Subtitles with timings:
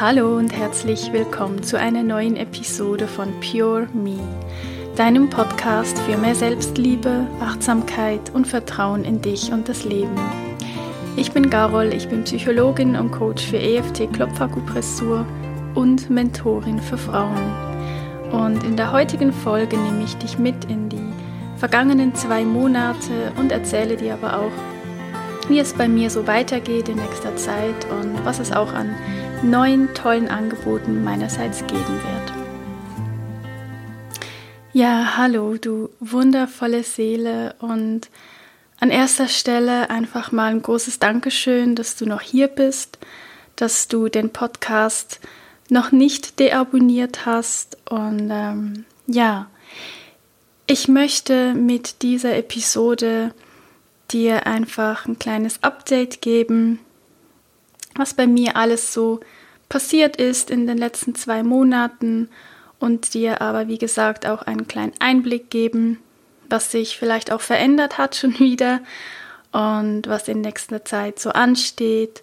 [0.00, 4.20] Hallo und herzlich willkommen zu einer neuen Episode von Pure Me,
[4.94, 10.14] deinem Podcast für mehr Selbstliebe, Achtsamkeit und Vertrauen in dich und das Leben.
[11.16, 15.26] Ich bin Garol, ich bin Psychologin und Coach für EFT Klopfakupressur
[15.74, 17.52] und Mentorin für Frauen.
[18.30, 21.12] Und in der heutigen Folge nehme ich dich mit in die
[21.56, 26.98] vergangenen zwei Monate und erzähle dir aber auch, wie es bei mir so weitergeht in
[26.98, 28.94] nächster Zeit und was es auch an
[29.42, 32.32] neuen tollen Angeboten meinerseits geben wird.
[34.72, 38.10] Ja, hallo, du wundervolle Seele und
[38.80, 42.98] an erster Stelle einfach mal ein großes Dankeschön, dass du noch hier bist,
[43.56, 45.20] dass du den Podcast
[45.68, 49.48] noch nicht deabonniert hast und ähm, ja,
[50.66, 53.32] ich möchte mit dieser Episode
[54.10, 56.78] dir einfach ein kleines Update geben,
[57.98, 59.20] was bei mir alles so
[59.68, 62.28] passiert ist in den letzten zwei Monaten
[62.78, 65.98] und dir aber, wie gesagt, auch einen kleinen Einblick geben,
[66.48, 68.80] was sich vielleicht auch verändert hat schon wieder
[69.52, 72.22] und was in nächster Zeit so ansteht,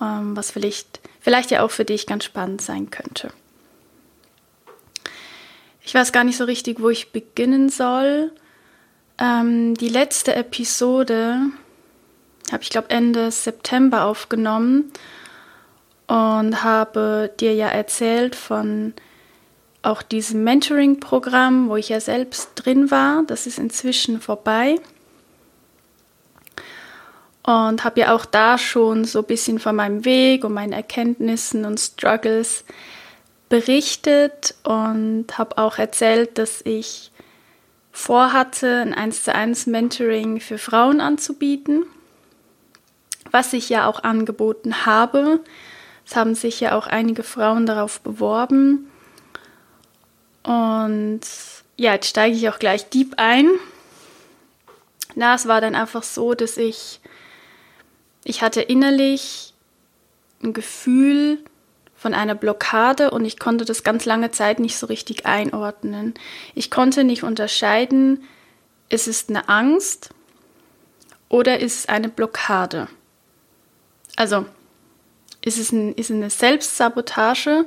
[0.00, 3.30] ähm, was vielleicht, vielleicht ja auch für dich ganz spannend sein könnte.
[5.82, 8.32] Ich weiß gar nicht so richtig, wo ich beginnen soll.
[9.18, 11.38] Ähm, die letzte Episode
[12.52, 14.92] habe ich glaube Ende September aufgenommen
[16.06, 18.94] und habe dir ja erzählt von
[19.82, 23.22] auch diesem Mentoring-Programm, wo ich ja selbst drin war.
[23.26, 24.76] Das ist inzwischen vorbei.
[27.44, 31.64] Und habe ja auch da schon so ein bisschen von meinem Weg und meinen Erkenntnissen
[31.64, 32.64] und Struggles
[33.48, 37.12] berichtet und habe auch erzählt, dass ich
[37.92, 41.84] vorhatte, ein 1 zu 1 Mentoring für Frauen anzubieten,
[43.30, 45.40] was ich ja auch angeboten habe.
[46.06, 48.90] Es haben sich ja auch einige Frauen darauf beworben.
[50.42, 51.20] Und
[51.76, 53.48] ja, jetzt steige ich auch gleich deep ein.
[55.14, 57.00] Na, es war dann einfach so, dass ich,
[58.24, 59.54] ich hatte innerlich
[60.42, 61.38] ein Gefühl,
[61.96, 66.14] von einer Blockade und ich konnte das ganz lange Zeit nicht so richtig einordnen.
[66.54, 68.22] Ich konnte nicht unterscheiden,
[68.88, 70.10] ist es eine Angst
[71.28, 72.86] oder ist es eine Blockade.
[74.16, 74.46] Also
[75.42, 77.66] ist es, ein, ist es eine Selbstsabotage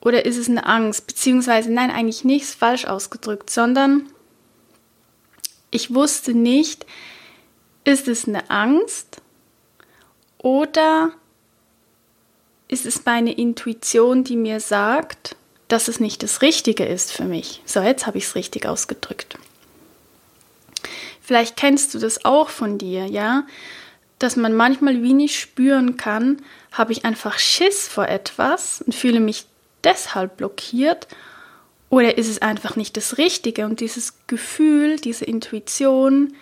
[0.00, 1.06] oder ist es eine Angst?
[1.06, 4.08] Beziehungsweise, nein, eigentlich nichts falsch ausgedrückt, sondern
[5.70, 6.86] ich wusste nicht,
[7.84, 9.22] ist es eine Angst
[10.38, 11.12] oder
[12.68, 15.36] ist es meine Intuition, die mir sagt,
[15.68, 17.62] dass es nicht das Richtige ist für mich.
[17.64, 19.38] So, jetzt habe ich es richtig ausgedrückt.
[21.20, 23.46] Vielleicht kennst du das auch von dir, ja?
[24.22, 26.40] Dass man manchmal wie nicht spüren kann,
[26.70, 29.46] habe ich einfach Schiss vor etwas und fühle mich
[29.82, 31.08] deshalb blockiert
[31.90, 36.34] oder ist es einfach nicht das Richtige und dieses Gefühl, diese Intuition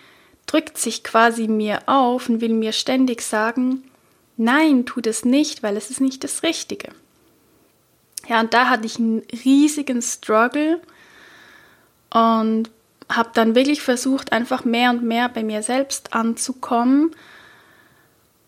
[0.45, 3.81] drückt sich quasi mir auf und will mir ständig sagen,
[4.37, 6.89] Nein, tu das nicht, weil es ist nicht das Richtige.
[8.27, 10.79] Ja, und da hatte ich einen riesigen Struggle
[12.11, 12.69] und
[13.09, 17.15] habe dann wirklich versucht, einfach mehr und mehr bei mir selbst anzukommen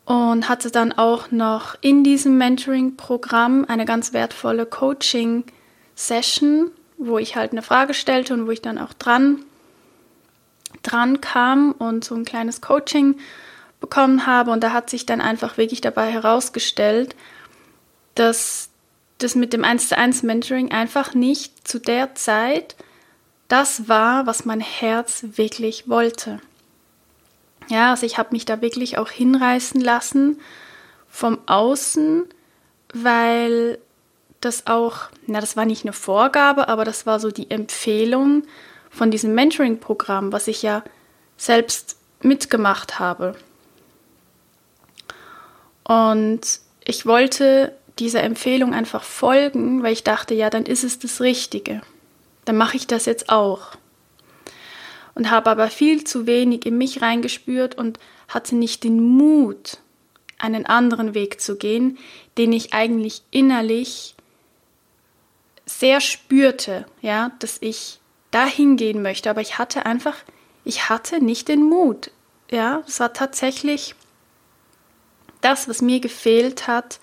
[0.06, 7.52] und hatte dann auch noch in diesem Mentoring-Programm eine ganz wertvolle Coaching-Session, wo ich halt
[7.52, 9.44] eine Frage stellte und wo ich dann auch dran,
[10.82, 13.18] dran kam und so ein kleines Coaching
[13.80, 14.52] bekommen habe.
[14.52, 17.16] Und da hat sich dann einfach wirklich dabei herausgestellt,
[18.16, 18.70] dass
[19.20, 22.76] das mit dem 1 zu 1 Mentoring einfach nicht zu der Zeit
[23.48, 26.40] das war, was mein Herz wirklich wollte.
[27.70, 30.40] Ja, also ich habe mich da wirklich auch hinreißen lassen
[31.10, 32.26] vom Außen,
[32.94, 33.80] weil
[34.42, 38.44] das auch, na, das war nicht eine Vorgabe, aber das war so die Empfehlung
[38.90, 40.84] von diesem Mentoring-Programm, was ich ja
[41.38, 43.36] selbst mitgemacht habe.
[45.84, 51.22] Und ich wollte dieser Empfehlung einfach folgen, weil ich dachte, ja, dann ist es das
[51.22, 51.82] Richtige.
[52.46, 53.78] Dann mache ich das jetzt auch.
[55.16, 59.78] Und habe aber viel zu wenig in mich reingespürt und hatte nicht den Mut,
[60.40, 61.98] einen anderen Weg zu gehen,
[62.38, 64.16] den ich eigentlich innerlich
[65.66, 68.00] sehr spürte, ja, dass ich
[68.32, 70.18] dahin gehen möchte, aber ich hatte einfach,
[70.66, 72.12] ich hatte nicht den Mut,
[72.52, 73.96] ja, es war tatsächlich
[75.42, 77.00] das, was mir gefehlt hat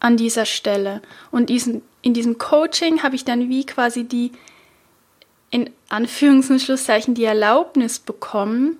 [0.00, 1.02] an dieser Stelle.
[1.30, 4.32] Und diesen, in diesem Coaching habe ich dann wie quasi die,
[5.56, 8.76] in Anführungs- und Schlusszeichen, die Erlaubnis bekommen,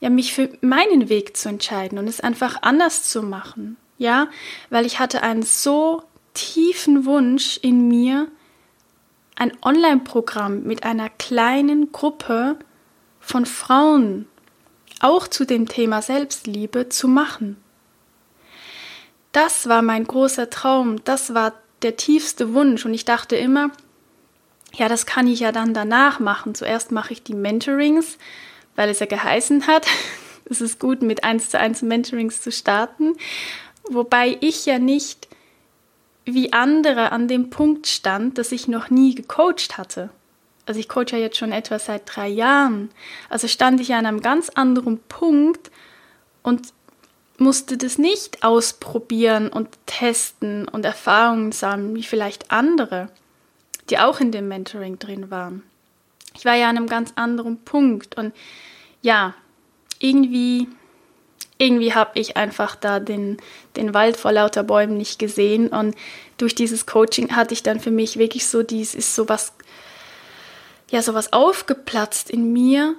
[0.00, 3.78] ja, mich für meinen Weg zu entscheiden und es einfach anders zu machen.
[3.96, 4.28] Ja,
[4.68, 6.02] weil ich hatte einen so
[6.34, 8.28] tiefen Wunsch in mir,
[9.36, 12.58] ein Online-Programm mit einer kleinen Gruppe
[13.20, 14.26] von Frauen
[15.00, 17.56] auch zu dem Thema Selbstliebe zu machen.
[19.32, 23.70] Das war mein großer Traum, das war der tiefste Wunsch und ich dachte immer,
[24.74, 26.54] ja, das kann ich ja dann danach machen.
[26.54, 28.18] Zuerst mache ich die Mentorings,
[28.76, 29.86] weil es ja geheißen hat,
[30.44, 33.14] es ist gut, mit 1 zu 1 Mentorings zu starten.
[33.84, 35.28] Wobei ich ja nicht
[36.24, 40.10] wie andere an dem Punkt stand, dass ich noch nie gecoacht hatte.
[40.66, 42.90] Also ich coache ja jetzt schon etwa seit drei Jahren.
[43.28, 45.70] Also stand ich ja an einem ganz anderen Punkt
[46.42, 46.72] und
[47.38, 53.08] musste das nicht ausprobieren und testen und Erfahrungen sammeln, wie vielleicht andere,
[53.90, 55.62] die auch in dem Mentoring drin waren.
[56.34, 58.32] Ich war ja an einem ganz anderen Punkt und
[59.02, 59.34] ja,
[59.98, 60.68] irgendwie,
[61.58, 63.38] irgendwie habe ich einfach da den,
[63.76, 65.96] den Wald vor lauter Bäumen nicht gesehen und
[66.38, 69.52] durch dieses Coaching hatte ich dann für mich wirklich so, dies ist so was,
[70.90, 72.94] ja, so was aufgeplatzt in mir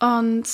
[0.00, 0.44] und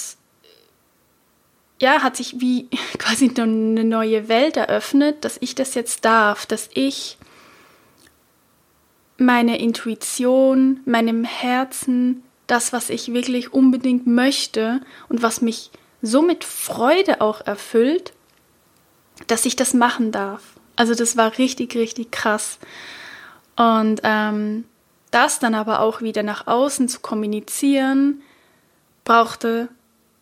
[1.81, 2.69] ja, hat sich wie
[2.99, 7.19] quasi eine neue Welt eröffnet, dass ich das jetzt darf, dass ich
[9.19, 15.71] meine Intuition, meinem Herzen, das, was ich wirklich unbedingt möchte und was mich
[16.03, 18.13] so mit Freude auch erfüllt,
[19.27, 20.43] dass ich das machen darf.
[20.77, 22.59] Also das war richtig, richtig krass.
[23.57, 24.65] Und ähm,
[25.11, 28.23] das dann aber auch wieder nach außen zu kommunizieren,
[29.05, 29.69] brauchte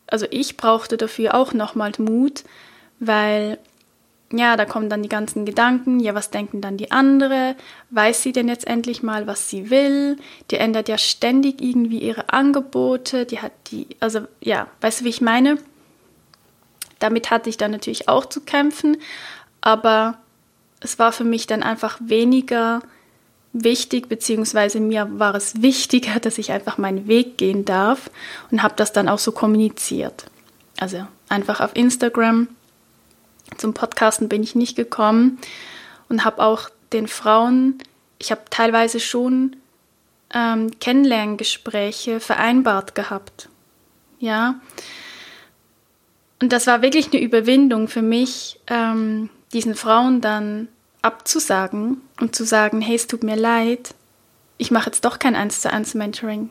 [0.07, 2.45] also ich brauchte dafür auch nochmal Mut,
[3.01, 3.59] weil
[4.39, 7.57] ja, da kommen dann die ganzen Gedanken, ja, was denken dann die andere?
[7.91, 10.17] Weiß sie denn jetzt endlich mal, was sie will?
[10.51, 15.11] Die ändert ja ständig irgendwie ihre Angebote, die hat die, also ja, weißt du, wie
[15.11, 15.59] ich meine?
[16.99, 18.97] Damit hatte ich dann natürlich auch zu kämpfen,
[19.61, 20.19] aber
[20.81, 22.81] es war für mich dann einfach weniger
[23.55, 28.11] wichtig, beziehungsweise mir war es wichtiger, dass ich einfach meinen Weg gehen darf
[28.51, 30.27] und habe das dann auch so kommuniziert.
[30.79, 32.49] Also einfach auf Instagram.
[33.57, 35.39] Zum Podcasten bin ich nicht gekommen
[36.09, 37.79] und habe auch den Frauen,
[38.19, 39.57] ich habe teilweise schon
[40.33, 43.49] ähm, Kennenlerngespräche vereinbart gehabt.
[44.19, 44.61] Ja.
[46.41, 50.69] Und das war wirklich eine Überwindung für mich, ähm, diesen Frauen dann
[51.03, 53.95] abzusagen und zu sagen, hey, es tut mir leid,
[54.57, 56.51] ich mache jetzt doch kein 1 zu 1 Mentoring.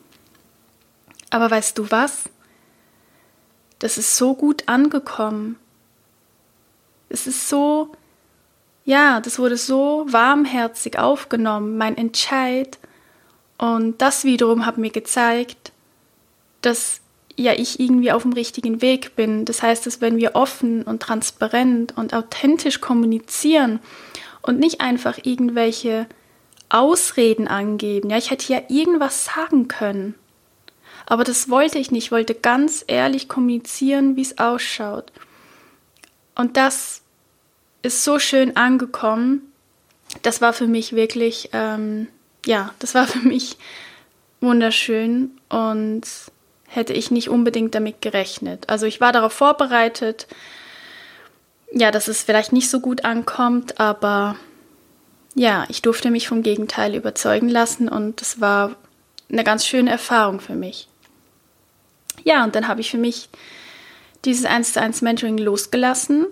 [1.30, 2.26] Aber weißt du was?
[3.80, 5.58] Das ist so gut angekommen.
[7.14, 7.92] Es ist so,
[8.86, 12.80] ja, das wurde so warmherzig aufgenommen, mein Entscheid.
[13.60, 15.72] Und das wiederum hat mir gezeigt,
[16.62, 17.02] dass
[17.38, 19.46] ja ich irgendwie auf dem richtigen Weg bin.
[19.46, 23.80] Das heißt, dass wenn wir offen und transparent und authentisch kommunizieren
[24.42, 26.08] und nicht einfach irgendwelche
[26.70, 28.10] Ausreden angeben.
[28.10, 30.16] Ja, ich hätte ja irgendwas sagen können.
[31.06, 32.06] Aber das wollte ich nicht.
[32.06, 35.12] Ich wollte ganz ehrlich kommunizieren, wie es ausschaut.
[36.34, 37.03] Und das
[37.84, 39.54] ist so schön angekommen.
[40.24, 42.08] Das war für mich wirklich, ähm,
[42.46, 43.58] ja, das war für mich
[44.42, 46.04] wunderschön und
[46.66, 48.68] hätte ich nicht unbedingt damit gerechnet.
[48.68, 50.28] Also ich war darauf vorbereitet,
[51.72, 54.36] ja, dass es vielleicht nicht so gut ankommt, aber
[55.36, 58.76] ja, ich durfte mich vom Gegenteil überzeugen lassen und es war
[59.32, 60.88] eine ganz schöne Erfahrung für mich.
[62.24, 63.30] Ja, und dann habe ich für mich
[64.26, 66.28] dieses 1 zu 1 Mentoring losgelassen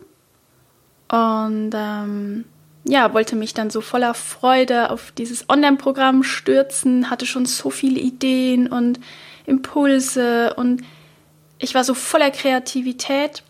[1.12, 2.46] und ähm,
[2.84, 8.00] ja, wollte mich dann so voller Freude auf dieses Online-Programm stürzen, hatte schon so viele
[8.00, 9.00] Ideen und
[9.46, 10.82] Impulse und
[11.60, 13.44] ich war so voller Kreativität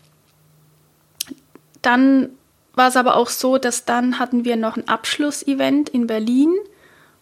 [1.82, 2.30] dann
[2.74, 6.54] war es aber auch so, dass dann hatten wir noch ein Abschlussevent in Berlin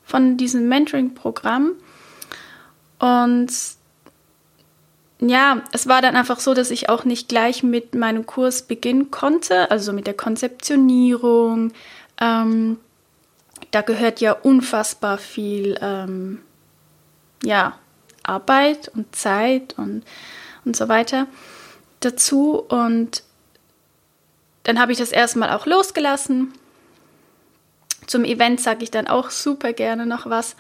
[0.04, 1.72] von diesem Mentoring-Programm.
[3.00, 3.50] Und
[5.20, 9.10] ja, es war dann einfach so, dass ich auch nicht gleich mit meinem Kurs beginnen
[9.10, 11.72] konnte, also mit der Konzeptionierung.
[12.20, 12.78] Ähm,
[13.70, 16.40] da gehört ja unfassbar viel ähm,
[17.44, 17.78] ja,
[18.22, 20.04] Arbeit und Zeit und,
[20.64, 21.26] und so weiter
[22.00, 22.64] dazu.
[22.68, 23.22] Und
[24.62, 26.52] dann habe ich das erstmal auch losgelassen.
[28.06, 30.56] Zum Event sage ich dann auch super gerne noch was.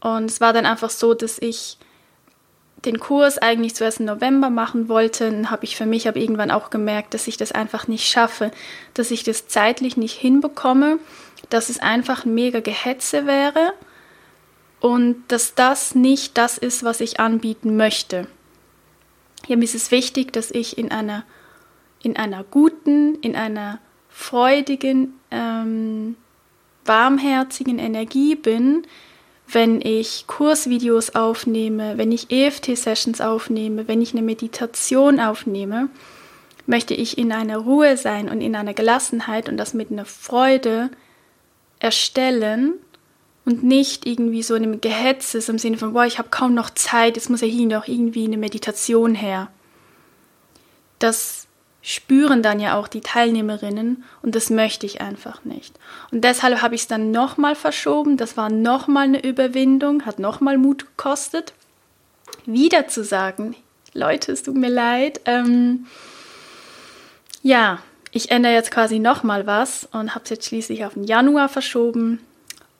[0.00, 1.77] Und es war dann einfach so, dass ich
[2.84, 5.50] den Kurs eigentlich zuerst im November machen wollte.
[5.50, 8.50] Habe ich für mich aber irgendwann auch gemerkt, dass ich das einfach nicht schaffe,
[8.94, 10.98] dass ich das zeitlich nicht hinbekomme,
[11.50, 13.72] dass es einfach ein mega Gehetze wäre
[14.80, 18.28] und dass das nicht das ist, was ich anbieten möchte.
[19.46, 21.24] Hier ist es wichtig, dass ich in einer
[22.00, 26.16] in einer guten, in einer freudigen, ähm,
[26.84, 28.86] warmherzigen Energie bin,
[29.50, 35.88] wenn ich Kursvideos aufnehme, wenn ich EFT-Sessions aufnehme, wenn ich eine Meditation aufnehme,
[36.66, 40.90] möchte ich in einer Ruhe sein und in einer Gelassenheit und das mit einer Freude
[41.78, 42.74] erstellen
[43.46, 46.68] und nicht irgendwie so in einem Gehetze im Sinne von, boah, ich habe kaum noch
[46.70, 49.50] Zeit, jetzt muss ja hier noch irgendwie eine Meditation her.
[50.98, 51.47] Das
[51.88, 55.74] spüren dann ja auch die Teilnehmerinnen und das möchte ich einfach nicht.
[56.12, 58.18] Und deshalb habe ich es dann nochmal verschoben.
[58.18, 61.54] Das war nochmal eine Überwindung, hat nochmal Mut gekostet.
[62.44, 63.56] Wieder zu sagen,
[63.94, 65.22] Leute, es tut mir leid.
[65.24, 65.86] Ähm,
[67.42, 67.78] ja,
[68.10, 72.20] ich ändere jetzt quasi nochmal was und habe es jetzt schließlich auf den Januar verschoben.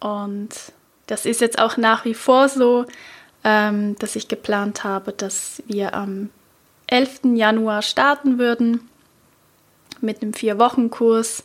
[0.00, 0.50] Und
[1.06, 2.84] das ist jetzt auch nach wie vor so,
[3.42, 6.28] ähm, dass ich geplant habe, dass wir am
[6.88, 7.20] 11.
[7.36, 8.87] Januar starten würden
[10.02, 11.44] mit einem Vier-Wochen-Kurs.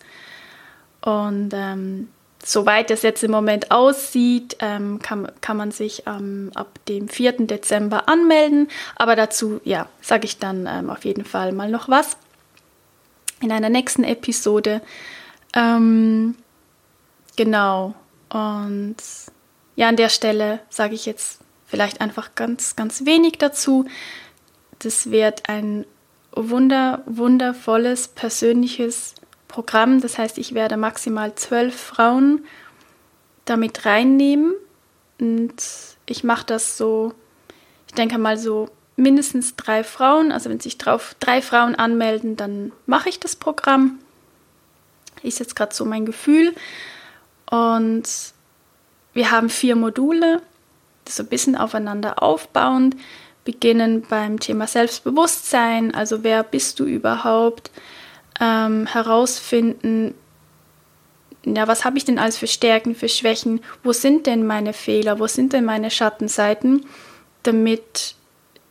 [1.01, 2.09] Und ähm,
[2.43, 7.47] soweit es jetzt im Moment aussieht, ähm, kann, kann man sich ähm, ab dem 4.
[7.47, 8.67] Dezember anmelden.
[8.95, 12.17] Aber dazu, ja, sage ich dann ähm, auf jeden Fall mal noch was
[13.41, 14.81] in einer nächsten Episode.
[15.53, 16.35] Ähm,
[17.35, 17.93] genau.
[18.29, 18.97] Und
[19.75, 23.85] ja, an der Stelle sage ich jetzt vielleicht einfach ganz, ganz wenig dazu.
[24.79, 25.85] Das wird ein
[26.35, 29.15] wunder, wundervolles, persönliches
[29.47, 30.01] Programm.
[30.01, 32.45] Das heißt, ich werde maximal zwölf Frauen
[33.45, 34.53] damit reinnehmen.
[35.19, 35.53] Und
[36.07, 37.13] ich mache das so,
[37.87, 40.31] ich denke mal so mindestens drei Frauen.
[40.31, 43.99] Also wenn sich drauf drei Frauen anmelden, dann mache ich das Programm.
[45.21, 46.53] Ist jetzt gerade so mein Gefühl.
[47.49, 48.03] Und
[49.13, 50.41] wir haben vier Module,
[51.07, 52.95] so ein bisschen aufeinander aufbauend
[53.45, 57.71] beginnen beim Thema Selbstbewusstsein, also wer bist du überhaupt,
[58.39, 60.15] ähm, herausfinden,
[61.45, 65.19] ja, was habe ich denn alles für Stärken, für Schwächen, wo sind denn meine Fehler,
[65.19, 66.85] wo sind denn meine Schattenseiten,
[67.43, 68.15] damit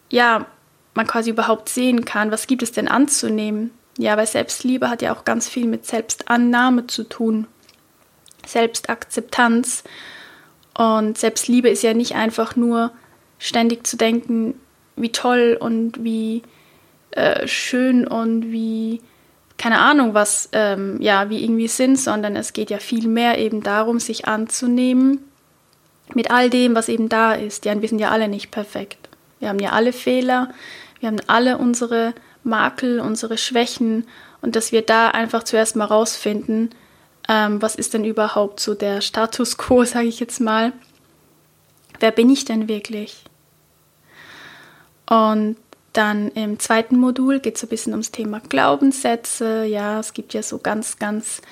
[0.08, 0.46] ja,
[0.94, 3.72] man quasi überhaupt sehen kann, was gibt es denn anzunehmen.
[3.98, 7.46] Ja, weil Selbstliebe hat ja auch ganz viel mit Selbstannahme zu tun,
[8.46, 9.84] Selbstakzeptanz.
[10.74, 12.90] Und Selbstliebe ist ja nicht einfach nur
[13.38, 14.54] ständig zu denken,
[14.96, 16.42] wie toll und wie
[17.12, 19.00] äh, schön und wie
[19.58, 23.62] keine Ahnung was, ähm, ja, wie irgendwie sind, sondern es geht ja viel mehr eben
[23.62, 25.20] darum, sich anzunehmen
[26.14, 27.64] mit all dem, was eben da ist.
[27.64, 29.08] Ja, wir sind ja alle nicht perfekt.
[29.38, 30.50] Wir haben ja alle Fehler,
[31.00, 32.12] wir haben alle unsere
[32.44, 34.04] Makel, unsere Schwächen
[34.40, 36.70] und dass wir da einfach zuerst mal rausfinden,
[37.28, 40.72] ähm, was ist denn überhaupt so der Status quo, sage ich jetzt mal.
[42.00, 43.21] Wer bin ich denn wirklich?
[45.08, 45.56] Und
[45.92, 49.64] dann im zweiten Modul geht es ein bisschen ums Thema Glaubenssätze.
[49.64, 51.42] Ja, es gibt ja so ganz, ganz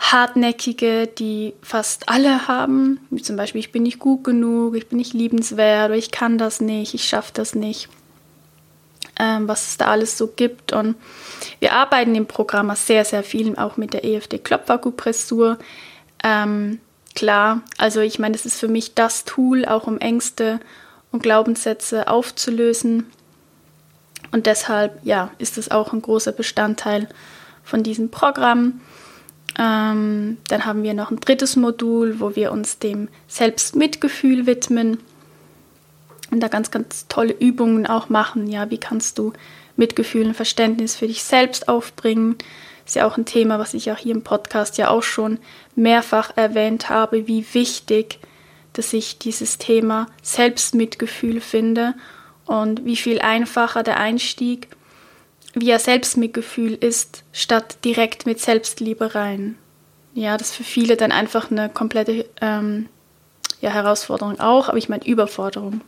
[0.00, 3.00] hartnäckige, die fast alle haben.
[3.10, 6.38] Wie zum Beispiel, ich bin nicht gut genug, ich bin nicht liebenswert oder ich kann
[6.38, 7.88] das nicht, ich schaffe das nicht.
[9.18, 10.72] Ähm, was es da alles so gibt.
[10.72, 10.96] Und
[11.58, 15.58] wir arbeiten im Programm sehr, sehr viel auch mit der EFD Klopfakupressur.
[16.24, 16.80] Ähm,
[17.14, 20.58] klar, also ich meine, das ist für mich das Tool, auch um Ängste
[21.12, 23.06] und Glaubenssätze aufzulösen.
[24.32, 27.08] Und deshalb, ja, ist es auch ein großer Bestandteil
[27.64, 28.80] von diesem Programm.
[29.58, 34.98] Ähm, dann haben wir noch ein drittes Modul, wo wir uns dem Selbstmitgefühl widmen
[36.30, 38.46] und da ganz, ganz tolle Übungen auch machen.
[38.46, 39.32] Ja, wie kannst du
[39.76, 42.36] Mitgefühl und Verständnis für dich selbst aufbringen?
[42.86, 45.38] Ist ja auch ein Thema, was ich auch hier im Podcast ja auch schon
[45.74, 48.20] mehrfach erwähnt habe, wie wichtig
[48.72, 51.94] dass ich dieses Thema Selbstmitgefühl finde
[52.46, 54.68] und wie viel einfacher der Einstieg
[55.54, 59.56] via Selbstmitgefühl ist, statt direkt mit Selbstliebe rein.
[60.14, 62.88] Ja, das ist für viele dann einfach eine komplette ähm,
[63.60, 65.80] ja, Herausforderung auch, aber ich meine Überforderung.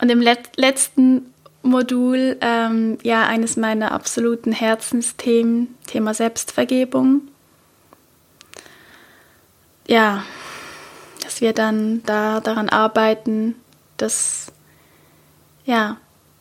[0.00, 1.32] Und im Let letzten
[1.62, 7.22] Modul, ähm, ja, eines meiner absoluten Herzensthemen, Thema Selbstvergebung.
[9.86, 10.24] Ja,
[11.40, 13.54] wir dann da daran arbeiten,
[13.96, 14.52] dass
[15.64, 15.96] ja,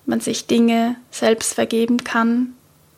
[0.06, 2.54] man sich Dinge selbst vergeben kann,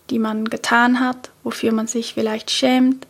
[0.09, 3.07] die man getan hat, wofür man sich vielleicht schämt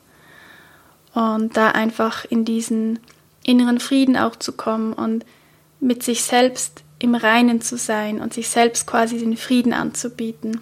[1.14, 3.00] und da einfach in diesen
[3.44, 5.26] inneren Frieden auch zu kommen und
[5.80, 10.62] mit sich selbst im Reinen zu sein und sich selbst quasi den Frieden anzubieten.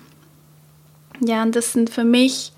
[1.19, 2.53] Ja, und das sind für mich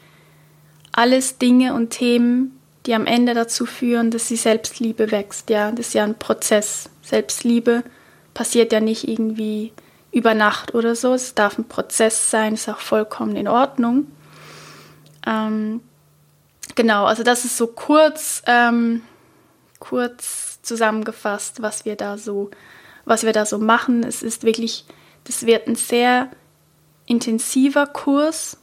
[0.92, 5.50] alles Dinge und Themen, die am Ende dazu führen, dass die Selbstliebe wächst.
[5.50, 6.90] Ja, das ist ja ein Prozess.
[7.02, 7.84] Selbstliebe
[8.34, 9.74] passiert ja nicht irgendwie
[10.12, 11.14] über Nacht oder so.
[11.14, 14.08] Es darf ein Prozess sein, ist auch vollkommen in Ordnung.
[15.26, 15.82] Ähm,
[16.76, 19.02] genau, also das ist so kurz, ähm,
[19.80, 22.52] kurz zusammengefasst, was wir da so,
[23.06, 24.04] was wir da so machen.
[24.04, 24.86] Es ist wirklich,
[25.24, 26.30] das wird ein sehr
[27.06, 28.58] intensiver Kurs.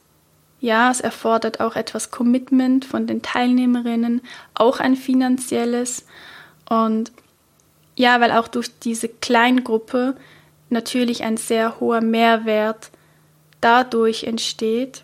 [0.61, 4.23] Ja, es erfordert auch etwas Commitment von den Teilnehmerinnen,
[4.55, 6.05] auch ein finanzielles.
[6.69, 7.13] Und
[7.95, 10.17] ja, weil auch durch diese Kleingruppe
[10.71, 12.91] natürlich ein sehr hoher Mehrwert
[13.61, 15.03] dadurch entsteht.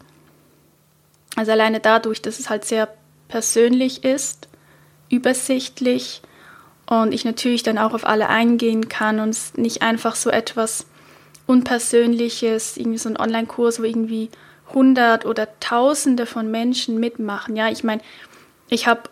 [1.36, 2.88] Also alleine dadurch, dass es halt sehr
[3.28, 4.48] persönlich ist,
[5.08, 6.22] übersichtlich
[6.86, 10.86] und ich natürlich dann auch auf alle eingehen kann und es nicht einfach so etwas
[11.46, 14.30] Unpersönliches, irgendwie so ein Online-Kurs, wo irgendwie
[14.72, 17.56] hundert oder tausende von Menschen mitmachen.
[17.56, 18.02] Ja, ich meine,
[18.68, 19.02] ich habe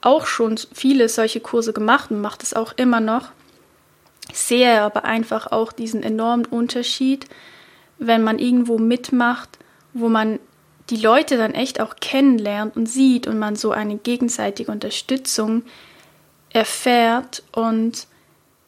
[0.00, 3.30] auch schon viele solche Kurse gemacht und mache das auch immer noch.
[4.32, 7.26] Sehe aber einfach auch diesen enormen Unterschied,
[7.98, 9.58] wenn man irgendwo mitmacht,
[9.94, 10.38] wo man
[10.90, 15.62] die Leute dann echt auch kennenlernt und sieht und man so eine gegenseitige Unterstützung
[16.50, 18.06] erfährt und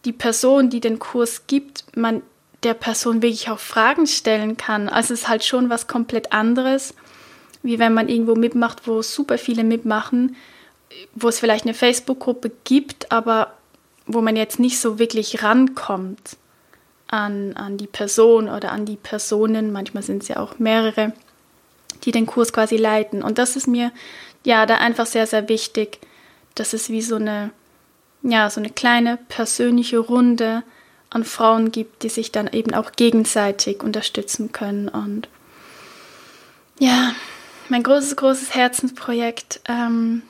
[0.05, 2.23] die Person, die den Kurs gibt, man
[2.63, 4.89] der Person wirklich auch Fragen stellen kann.
[4.89, 6.95] Also es ist halt schon was komplett anderes,
[7.63, 10.37] wie wenn man irgendwo mitmacht, wo super viele mitmachen,
[11.15, 13.55] wo es vielleicht eine Facebook-Gruppe gibt, aber
[14.07, 16.37] wo man jetzt nicht so wirklich rankommt
[17.09, 19.73] an, an die Person oder an die Personen.
[19.73, 21.13] Manchmal sind es ja auch mehrere,
[22.05, 23.23] die den Kurs quasi leiten.
[23.23, 23.93] Und das ist mir
[24.45, 26.01] ja da einfach sehr, sehr wichtig,
[26.55, 27.51] dass es wie so eine,
[28.23, 30.63] ja, so eine kleine persönliche Runde
[31.11, 34.89] an Frauen gibt, die sich dann eben auch gegenseitig unterstützen können.
[34.89, 35.29] Und
[36.79, 37.13] ja,
[37.69, 39.61] mein großes, großes Herzensprojekt.
[39.67, 40.23] Ähm,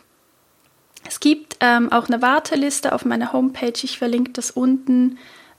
[1.06, 3.72] es gibt ähm, auch eine Warteliste auf meiner Homepage.
[3.82, 5.18] Ich verlinke das unten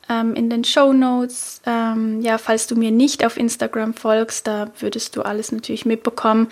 [0.09, 1.61] ähm, in den Show Notes.
[1.65, 6.49] Ähm, ja, falls du mir nicht auf Instagram folgst, da würdest du alles natürlich mitbekommen.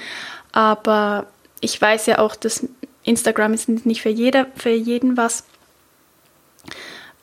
[0.52, 1.28] Aber
[1.62, 2.68] ich weiß ja auch, dass
[3.04, 5.44] Instagram ist nicht für, jeder, für jeden was.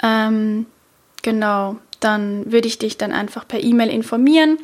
[0.02, 0.66] Ähm,
[1.24, 4.58] Genau, dann würde ich dich dann einfach per E-Mail informieren,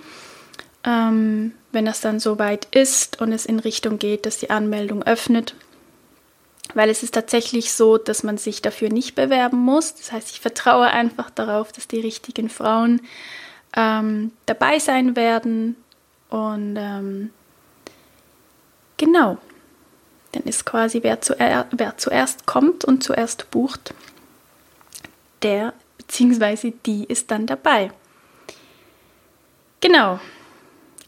[0.84, 5.54] ähm, wenn das dann soweit ist und es in Richtung geht, dass die Anmeldung öffnet.
[6.74, 9.94] Weil es ist tatsächlich so, dass man sich dafür nicht bewerben muss.
[9.94, 13.00] Das heißt, ich vertraue einfach darauf, dass die richtigen Frauen
[13.74, 15.76] ähm, dabei sein werden.
[16.28, 17.30] Und ähm,
[18.98, 19.38] genau,
[20.32, 23.94] dann ist quasi, wer, zuer wer zuerst kommt und zuerst bucht,
[25.42, 25.72] der
[26.10, 27.92] beziehungsweise die ist dann dabei.
[29.80, 30.18] Genau,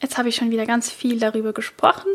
[0.01, 2.09] jetzt habe ich schon wieder ganz viel darüber gesprochen,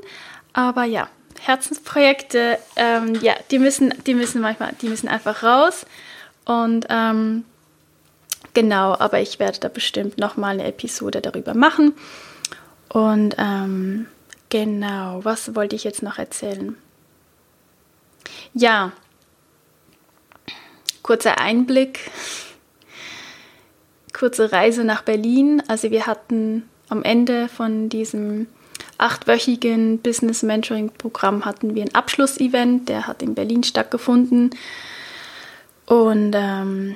[0.54, 5.86] aber ja, Herzensprojekte, ähm, ja, die müssen, die müssen manchmal, die müssen einfach raus
[6.46, 7.44] und ähm,
[8.54, 11.94] genau, aber ich werde da bestimmt nochmal eine Episode darüber machen
[12.88, 14.08] und ähm,
[14.48, 16.78] genau, was wollte ich jetzt noch erzählen?
[18.54, 18.94] Ja,
[21.04, 22.10] kurzer Einblick
[24.18, 25.62] kurze Reise nach Berlin.
[25.68, 28.48] Also wir hatten am Ende von diesem
[28.98, 34.52] achtwöchigen Business Mentoring Programm hatten wir ein Abschlussevent, der hat in Berlin stattgefunden.
[35.86, 36.96] Und ähm,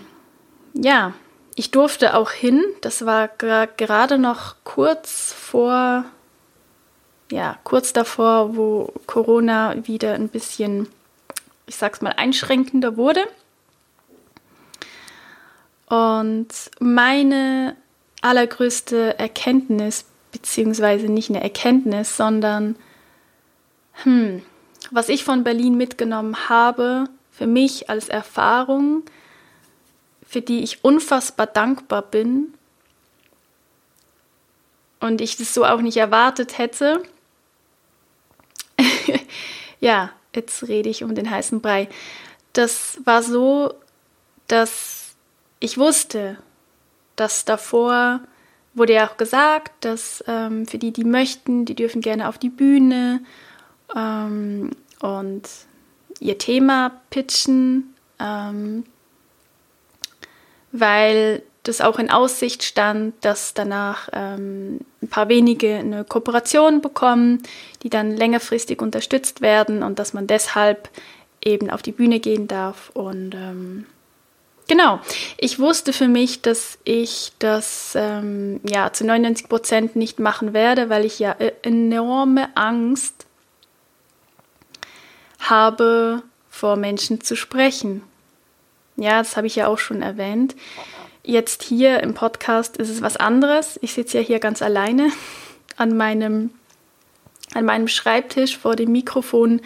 [0.74, 1.14] ja,
[1.56, 2.64] ich durfte auch hin.
[2.82, 6.06] Das war gerade noch kurz vor,
[7.32, 10.88] ja, kurz davor, wo Corona wieder ein bisschen,
[11.68, 13.22] ich sag's mal, einschränkender wurde.
[15.92, 16.48] Und
[16.80, 17.76] meine
[18.22, 22.78] allergrößte Erkenntnis, beziehungsweise nicht eine Erkenntnis, sondern
[24.04, 24.42] hm,
[24.92, 29.04] was ich von Berlin mitgenommen habe, für mich als Erfahrung,
[30.26, 32.54] für die ich unfassbar dankbar bin
[35.02, 37.04] und ich das so auch nicht erwartet hätte.
[39.82, 41.90] ja, jetzt rede ich um den heißen Brei.
[42.54, 43.74] Das war so,
[44.48, 45.01] dass
[45.62, 46.38] ich wusste,
[47.16, 48.20] dass davor
[48.74, 52.50] wurde ja auch gesagt, dass ähm, für die, die möchten, die dürfen gerne auf die
[52.50, 53.22] Bühne
[53.96, 54.72] ähm,
[55.02, 55.44] und
[56.20, 58.86] ihr Thema pitchen, ähm,
[60.72, 67.44] weil das auch in Aussicht stand, dass danach ähm, ein paar wenige eine Kooperation bekommen,
[67.84, 70.90] die dann längerfristig unterstützt werden und dass man deshalb
[71.44, 73.86] eben auf die Bühne gehen darf und ähm,
[74.68, 75.00] Genau.
[75.38, 80.90] Ich wusste für mich, dass ich das ähm, ja, zu 99 Prozent nicht machen werde,
[80.90, 83.26] weil ich ja e-, enorme Angst
[85.40, 88.04] habe, vor Menschen zu sprechen.
[88.98, 90.56] Ja, das habe ich ja auch schon erwähnt.
[91.24, 93.80] Jetzt hier im Podcast ist es was anderes.
[93.82, 95.12] Ich sitze ja hier ganz alleine
[95.78, 96.52] an meinem
[97.54, 99.62] an meinem Schreibtisch vor dem Mikrofon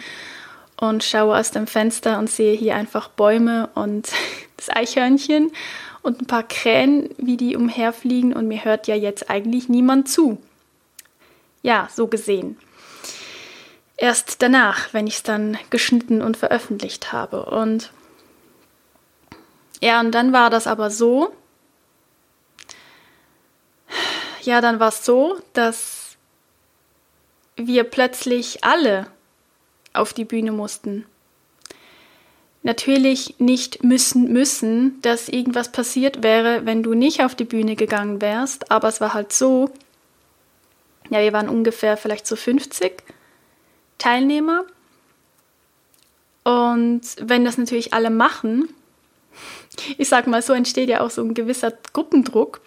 [0.76, 4.08] und schaue aus dem Fenster und sehe hier einfach Bäume und
[4.56, 5.52] das Eichhörnchen
[6.02, 10.38] und ein paar Krähen, wie die umherfliegen und mir hört ja jetzt eigentlich niemand zu.
[11.62, 12.56] Ja, so gesehen.
[13.96, 17.46] Erst danach, wenn ich es dann geschnitten und veröffentlicht habe.
[17.46, 17.90] Und
[19.80, 21.34] ja, und dann war das aber so.
[24.42, 26.16] Ja, dann war es so, dass
[27.56, 29.08] wir plötzlich alle
[29.92, 31.06] auf die Bühne mussten.
[32.66, 38.20] Natürlich nicht müssen müssen, dass irgendwas passiert wäre, wenn du nicht auf die Bühne gegangen
[38.20, 39.70] wärst, aber es war halt so,
[41.08, 43.04] ja, wir waren ungefähr vielleicht so 50
[43.98, 44.64] Teilnehmer.
[46.42, 48.68] Und wenn das natürlich alle machen,
[49.96, 52.60] ich sag mal, so entsteht ja auch so ein gewisser Gruppendruck.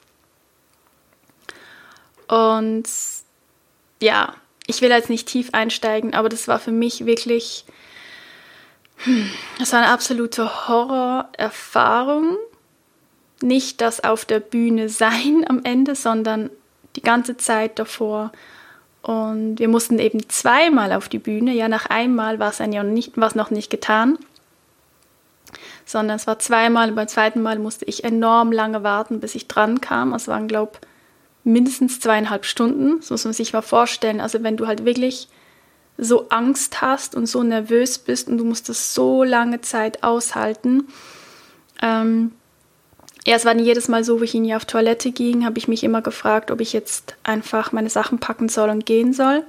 [2.30, 2.88] Und
[4.02, 4.34] ja,
[4.66, 7.66] ich will jetzt nicht tief einsteigen, aber das war für mich wirklich,
[9.58, 12.38] das war eine absolute Horrorerfahrung.
[13.42, 16.50] Nicht das auf der Bühne sein am Ende, sondern
[16.96, 18.32] die ganze Zeit davor.
[19.02, 21.54] Und wir mussten eben zweimal auf die Bühne.
[21.54, 24.18] Ja, nach einmal war es ja nicht, war es noch nicht getan,
[25.86, 26.92] sondern es war zweimal.
[26.92, 30.14] Beim zweiten Mal musste ich enorm lange warten, bis ich dran kam.
[30.14, 30.88] Es waren, glaube ich,
[31.46, 33.02] mindestens zweieinhalb Stunden.
[33.02, 34.20] So muss man sich mal vorstellen.
[34.20, 35.30] Also wenn du halt wirklich
[36.00, 40.88] so Angst hast und so nervös bist und du musst das so lange Zeit aushalten.
[41.82, 42.32] Ähm,
[43.26, 45.84] ja, es war jedes Mal so, wo ich ihn auf Toilette ging, habe ich mich
[45.84, 49.44] immer gefragt, ob ich jetzt einfach meine Sachen packen soll und gehen soll.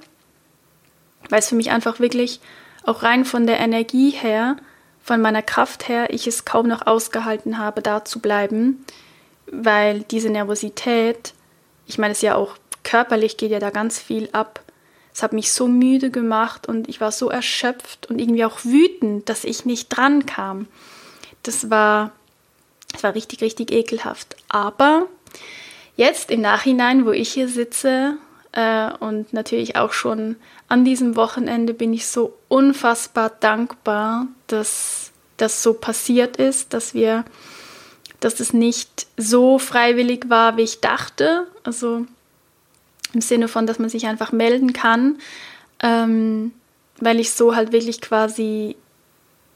[1.28, 2.40] Weil es für mich einfach wirklich
[2.84, 4.56] auch rein von der Energie her,
[5.02, 8.84] von meiner Kraft her, ich es kaum noch ausgehalten habe, da zu bleiben,
[9.46, 11.34] weil diese Nervosität
[11.90, 14.60] ich meine, es ja auch körperlich geht ja da ganz viel ab.
[15.20, 19.28] Es hat mich so müde gemacht und ich war so erschöpft und irgendwie auch wütend,
[19.28, 20.66] dass ich nicht dran kam.
[21.42, 22.12] Das war,
[22.90, 24.34] das war richtig, richtig ekelhaft.
[24.48, 25.08] Aber
[25.94, 28.16] jetzt im Nachhinein, wo ich hier sitze
[28.52, 30.36] äh, und natürlich auch schon
[30.68, 37.26] an diesem Wochenende, bin ich so unfassbar dankbar, dass das so passiert ist, dass wir
[38.20, 41.46] dass es nicht so freiwillig war, wie ich dachte.
[41.62, 42.06] Also
[43.12, 45.18] im Sinne von, dass man sich einfach melden kann,
[45.82, 46.52] ähm,
[46.98, 48.76] weil ich so halt wirklich quasi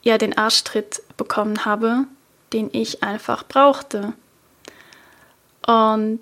[0.02, 2.04] ja den Arschtritt bekommen habe,
[2.52, 4.12] den ich einfach brauchte.
[5.66, 6.20] Und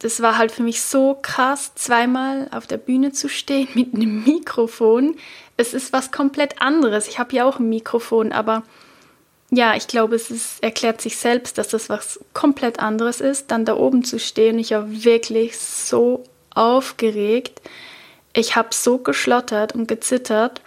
[0.00, 4.24] das war halt für mich so krass, zweimal auf der Bühne zu stehen mit einem
[4.24, 5.16] Mikrofon.
[5.56, 7.08] Es ist was komplett anderes.
[7.08, 8.62] Ich habe ja auch ein Mikrofon, aber
[9.50, 13.64] ja, ich glaube, es ist, erklärt sich selbst, dass das was komplett anderes ist, dann
[13.64, 14.58] da oben zu stehen.
[14.58, 16.24] Ich war wirklich so
[16.56, 17.60] aufgeregt.
[18.32, 20.60] Ich habe so geschlottert und gezittert.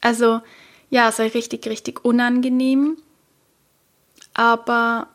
[0.00, 0.40] Also,
[0.88, 2.96] ja, es war richtig, richtig unangenehm.
[4.34, 5.08] Aber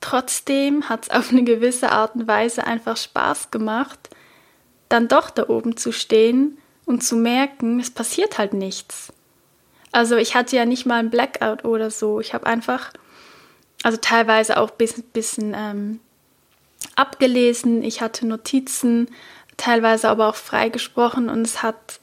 [0.00, 4.10] trotzdem hat es auf eine gewisse Art und Weise einfach Spaß gemacht,
[4.88, 9.12] dann doch da oben zu stehen und zu merken, es passiert halt nichts.
[9.92, 12.20] Also ich hatte ja nicht mal ein Blackout oder so.
[12.20, 12.92] Ich habe einfach,
[13.82, 16.00] also teilweise auch ein bisschen, bisschen ähm,
[16.96, 17.82] abgelesen.
[17.82, 19.08] Ich hatte Notizen,
[19.56, 22.00] teilweise aber auch freigesprochen und es hat,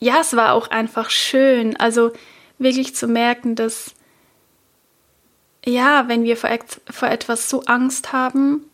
[0.00, 1.76] ja, es war auch einfach schön.
[1.76, 2.12] Also
[2.58, 3.94] wirklich zu merken, dass,
[5.64, 6.50] ja, wenn wir vor,
[6.90, 8.64] vor etwas so Angst haben,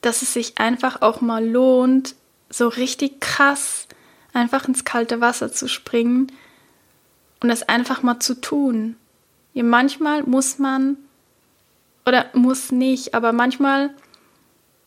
[0.00, 2.14] dass es sich einfach auch mal lohnt,
[2.50, 3.88] so richtig krass
[4.32, 6.30] einfach ins kalte Wasser zu springen
[7.40, 8.96] und das einfach mal zu tun.
[9.54, 10.96] Ja, manchmal muss man
[12.06, 13.90] oder muss nicht, aber manchmal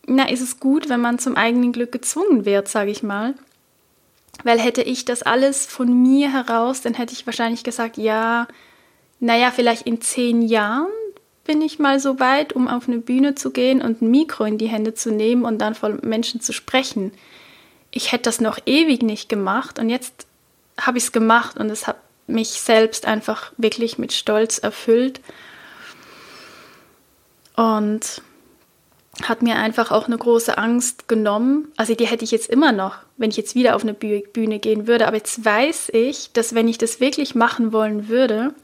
[0.06, 3.34] na, ist es gut, wenn man zum eigenen Glück gezwungen wird, sage ich mal.
[4.44, 8.48] Weil hätte ich das alles von mir heraus, dann hätte ich wahrscheinlich gesagt, ja,
[9.20, 10.90] naja, vielleicht in zehn Jahren
[11.44, 14.58] bin ich mal so weit, um auf eine Bühne zu gehen und ein Mikro in
[14.58, 17.12] die Hände zu nehmen und dann vor Menschen zu sprechen.
[17.90, 20.26] Ich hätte das noch ewig nicht gemacht und jetzt
[20.80, 25.20] habe ich es gemacht und es hat mich selbst einfach wirklich mit Stolz erfüllt
[27.56, 28.22] und
[29.20, 31.68] hat mir einfach auch eine große Angst genommen.
[31.76, 34.86] Also die hätte ich jetzt immer noch, wenn ich jetzt wieder auf eine Bühne gehen
[34.86, 35.06] würde.
[35.06, 38.54] Aber jetzt weiß ich, dass wenn ich das wirklich machen wollen würde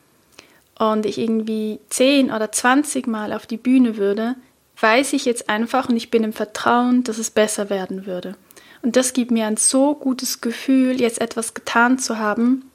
[0.79, 4.37] und ich irgendwie 10 oder 20 Mal auf die Bühne würde,
[4.81, 8.35] weiß ich jetzt einfach und ich bin im Vertrauen, dass es besser werden würde.
[8.81, 12.71] Und das gibt mir ein so gutes Gefühl, jetzt etwas getan zu haben,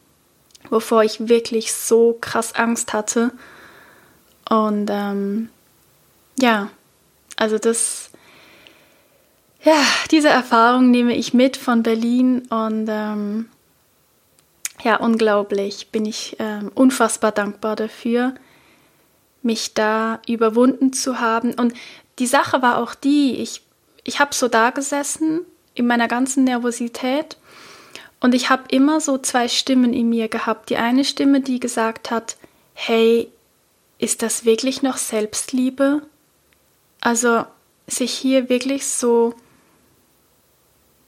[0.69, 3.31] wovor ich wirklich so krass Angst hatte.
[4.49, 5.49] Und ähm,
[6.39, 6.69] ja,
[7.35, 8.11] also das,
[9.63, 13.49] ja, diese Erfahrung nehme ich mit von Berlin und ähm,
[14.83, 18.33] ja, unglaublich bin ich ähm, unfassbar dankbar dafür,
[19.41, 21.53] mich da überwunden zu haben.
[21.53, 21.73] Und
[22.19, 23.61] die Sache war auch die, ich,
[24.03, 25.41] ich habe so da gesessen
[25.73, 27.37] in meiner ganzen Nervosität
[28.19, 30.69] und ich habe immer so zwei Stimmen in mir gehabt.
[30.69, 32.37] Die eine Stimme, die gesagt hat,
[32.73, 33.29] hey,
[33.99, 36.01] ist das wirklich noch Selbstliebe?
[37.03, 37.45] Also
[37.87, 39.35] sich hier wirklich so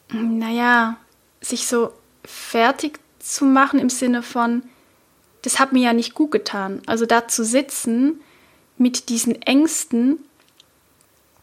[0.10, 0.98] naja,
[1.42, 1.92] sich so
[2.24, 4.64] fertig zu machen im Sinne von,
[5.42, 6.82] das hat mir ja nicht gut getan.
[6.86, 8.22] Also da zu sitzen
[8.78, 10.20] mit diesen Ängsten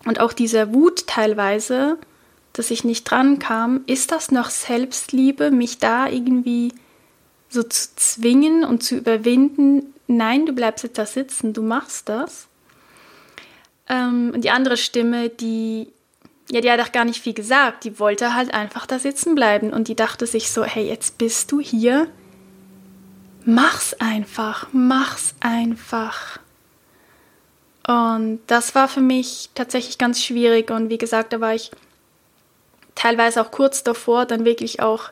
[0.05, 1.99] und auch dieser Wut teilweise,
[2.53, 6.73] dass ich nicht dran kam, ist das noch Selbstliebe, mich da irgendwie
[7.49, 9.95] so zu zwingen und zu überwinden?
[10.07, 12.49] Nein, du bleibst jetzt da sitzen, du machst das.
[13.89, 15.89] Ähm, und die andere Stimme, die
[16.51, 17.85] ja, die hat auch gar nicht viel gesagt.
[17.85, 19.73] Die wollte halt einfach da sitzen bleiben.
[19.73, 22.09] Und die dachte sich so, hey, jetzt bist du hier.
[23.47, 26.39] Mach's einfach, mach's einfach.
[27.87, 30.71] Und das war für mich tatsächlich ganz schwierig.
[30.71, 31.71] Und wie gesagt, da war ich
[32.95, 35.11] teilweise auch kurz davor, dann wirklich auch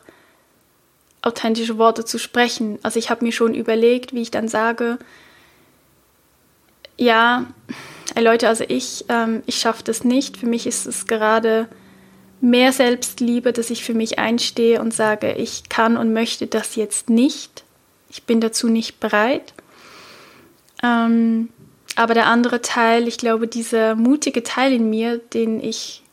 [1.23, 2.77] authentische Worte zu sprechen.
[2.83, 4.99] Also ich habe mir schon überlegt, wie ich dann sage,
[6.97, 7.47] ja,
[8.15, 10.37] Ey Leute, also ich, ähm, ich schaffe das nicht.
[10.37, 11.67] Für mich ist es gerade
[12.41, 17.09] mehr Selbstliebe, dass ich für mich einstehe und sage, ich kann und möchte das jetzt
[17.09, 17.63] nicht.
[18.09, 19.53] Ich bin dazu nicht bereit.
[20.83, 21.49] Ähm,
[21.95, 26.03] aber der andere Teil, ich glaube, dieser mutige Teil in mir, den ich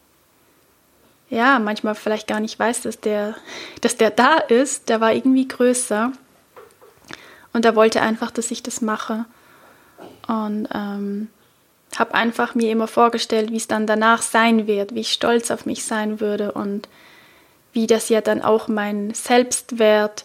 [1.30, 3.34] ja manchmal vielleicht gar nicht weiß, dass der,
[3.80, 6.12] dass der da ist, der war irgendwie größer.
[7.52, 9.24] Und er wollte einfach, dass ich das mache.
[10.28, 11.28] Und ähm,
[11.96, 15.66] habe einfach mir immer vorgestellt, wie es dann danach sein wird, wie ich stolz auf
[15.66, 16.88] mich sein würde und
[17.72, 20.24] wie das ja dann auch mein Selbstwert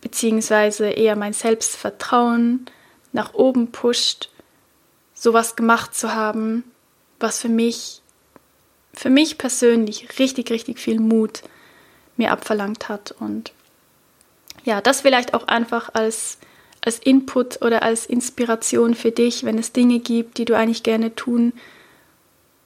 [0.00, 2.66] beziehungsweise eher mein Selbstvertrauen
[3.12, 4.30] nach oben pusht,
[5.14, 6.64] sowas gemacht zu haben,
[7.18, 8.00] was für mich,
[8.94, 11.42] für mich persönlich richtig, richtig viel Mut
[12.16, 13.12] mir abverlangt hat.
[13.12, 13.52] Und
[14.64, 16.38] ja, das vielleicht auch einfach als
[16.82, 21.14] als Input oder als Inspiration für dich, wenn es Dinge gibt, die du eigentlich gerne
[21.14, 21.52] tun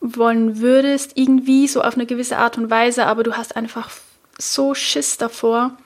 [0.00, 3.90] wollen würdest, irgendwie so auf eine gewisse Art und Weise, aber du hast einfach
[4.38, 5.76] so Schiss davor,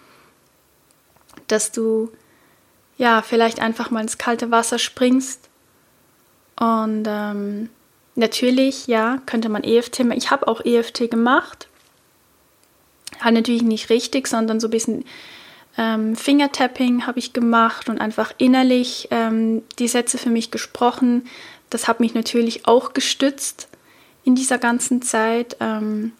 [1.46, 2.10] dass du
[2.96, 5.48] ja vielleicht einfach mal ins kalte Wasser springst.
[6.58, 7.70] Und ähm,
[8.16, 10.18] natürlich, ja, könnte man EFT machen.
[10.18, 11.68] Ich habe auch EFT gemacht.
[13.20, 15.04] Halt natürlich nicht richtig, sondern so ein bisschen
[15.78, 21.26] ähm, Fingertapping habe ich gemacht und einfach innerlich ähm, die Sätze für mich gesprochen.
[21.70, 23.68] Das hat mich natürlich auch gestützt
[24.24, 25.56] in dieser ganzen Zeit.
[25.60, 26.12] Ähm,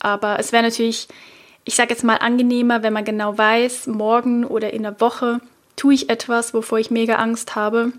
[0.00, 1.06] aber es wäre natürlich,
[1.64, 5.40] ich sage jetzt mal, angenehmer, wenn man genau weiß, morgen oder in der Woche
[5.76, 7.92] tue ich etwas, wovor ich mega Angst habe.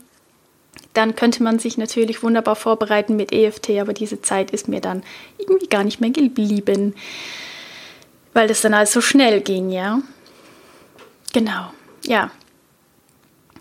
[0.95, 5.03] Dann könnte man sich natürlich wunderbar vorbereiten mit EFT, aber diese Zeit ist mir dann
[5.37, 6.95] irgendwie gar nicht mehr geblieben,
[8.33, 10.01] weil das dann alles so schnell ging, ja.
[11.33, 11.71] Genau,
[12.03, 12.31] ja.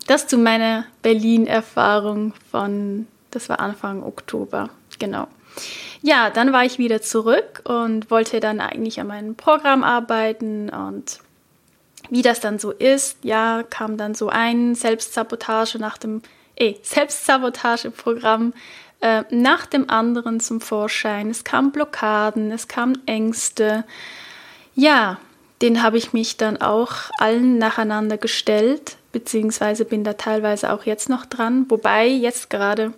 [0.07, 5.27] Das zu meiner Berlin-Erfahrung von, das war Anfang Oktober, genau.
[6.01, 11.19] Ja, dann war ich wieder zurück und wollte dann eigentlich an meinem Programm arbeiten und
[12.09, 16.21] wie das dann so ist, ja, kam dann so ein Selbstsabotage nach dem,
[16.55, 18.53] eh, Selbstsabotageprogramm
[19.01, 21.29] äh, nach dem anderen zum Vorschein.
[21.29, 23.83] Es kamen Blockaden, es kamen Ängste.
[24.75, 25.19] Ja,
[25.61, 31.09] den habe ich mich dann auch allen nacheinander gestellt, beziehungsweise bin da teilweise auch jetzt
[31.09, 31.65] noch dran.
[31.69, 32.93] Wobei jetzt gerade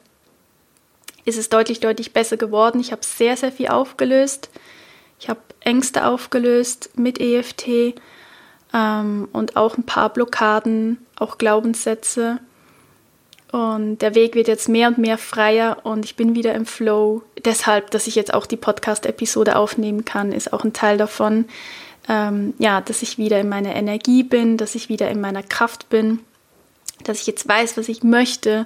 [1.25, 2.79] ist es deutlich, deutlich besser geworden.
[2.79, 4.49] Ich habe sehr, sehr viel aufgelöst.
[5.19, 7.95] Ich habe Ängste aufgelöst mit EFT
[8.73, 12.39] ähm, und auch ein paar Blockaden, auch Glaubenssätze.
[13.51, 17.21] Und der Weg wird jetzt mehr und mehr freier und ich bin wieder im Flow.
[17.43, 21.45] Deshalb, dass ich jetzt auch die Podcast-Episode aufnehmen kann, ist auch ein Teil davon
[22.07, 25.89] ähm, ja, dass ich wieder in meiner Energie bin, dass ich wieder in meiner Kraft
[25.89, 26.19] bin,
[27.03, 28.65] dass ich jetzt weiß, was ich möchte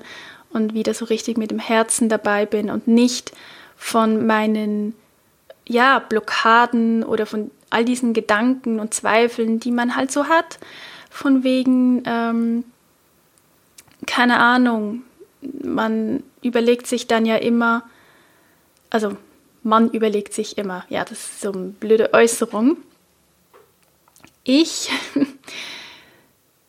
[0.49, 3.33] und wieder so richtig mit dem Herzen dabei bin und nicht
[3.75, 4.95] von meinen
[5.67, 10.59] ja, Blockaden oder von all diesen Gedanken und Zweifeln, die man halt so hat,
[11.09, 12.63] von wegen, ähm,
[14.05, 15.03] keine Ahnung,
[15.41, 17.83] man überlegt sich dann ja immer,
[18.89, 19.17] also
[19.63, 22.77] man überlegt sich immer, ja, das ist so eine blöde Äußerung,
[24.45, 24.89] ich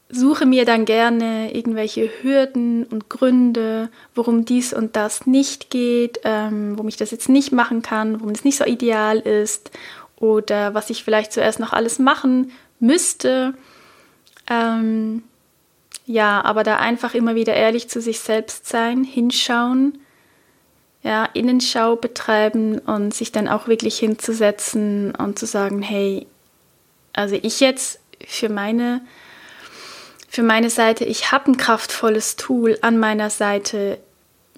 [0.08, 6.72] suche mir dann gerne irgendwelche Hürden und Gründe, warum dies und das nicht geht, ähm,
[6.72, 9.70] warum ich das jetzt nicht machen kann, warum es nicht so ideal ist
[10.16, 13.54] oder was ich vielleicht zuerst noch alles machen müsste.
[14.48, 15.22] Ähm,
[16.06, 19.98] ja, aber da einfach immer wieder ehrlich zu sich selbst sein, hinschauen,
[21.02, 26.26] ja, Innenschau betreiben und sich dann auch wirklich hinzusetzen und zu sagen, hey,
[27.16, 29.00] also ich jetzt für meine
[30.28, 33.98] für meine Seite, ich habe ein kraftvolles Tool an meiner Seite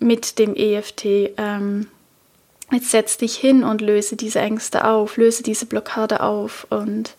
[0.00, 1.04] mit dem EFT.
[1.36, 1.86] Ähm,
[2.72, 7.14] jetzt setz dich hin und löse diese Ängste auf, löse diese Blockade auf und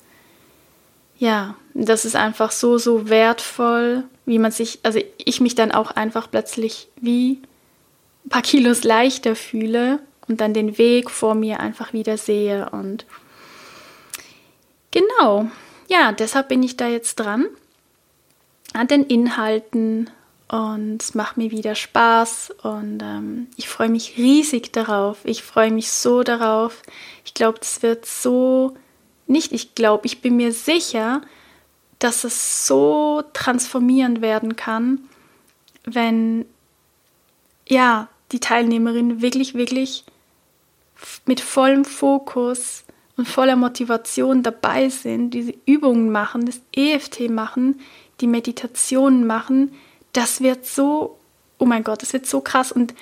[1.19, 5.91] ja, das ist einfach so, so wertvoll, wie man sich, also ich mich dann auch
[5.91, 7.41] einfach plötzlich wie
[8.25, 12.69] ein paar Kilos leichter fühle und dann den Weg vor mir einfach wieder sehe.
[12.69, 13.05] Und
[14.91, 15.47] genau,
[15.87, 17.47] ja, deshalb bin ich da jetzt dran
[18.73, 20.09] an den Inhalten
[20.47, 25.19] und es macht mir wieder Spaß und ähm, ich freue mich riesig darauf.
[25.23, 26.81] Ich freue mich so darauf.
[27.23, 28.75] Ich glaube, das wird so
[29.27, 31.21] nicht, ich glaube, ich bin mir sicher,
[31.99, 35.01] dass es so transformierend werden kann,
[35.83, 36.45] wenn
[37.67, 40.03] ja, die Teilnehmerinnen wirklich, wirklich
[41.25, 42.83] mit vollem Fokus
[43.19, 47.79] und voller Motivation dabei sind, diese Übungen machen, das EFT machen,
[48.21, 49.73] die Meditationen machen.
[50.13, 51.19] Das wird so,
[51.59, 52.93] oh mein Gott, das wird so krass und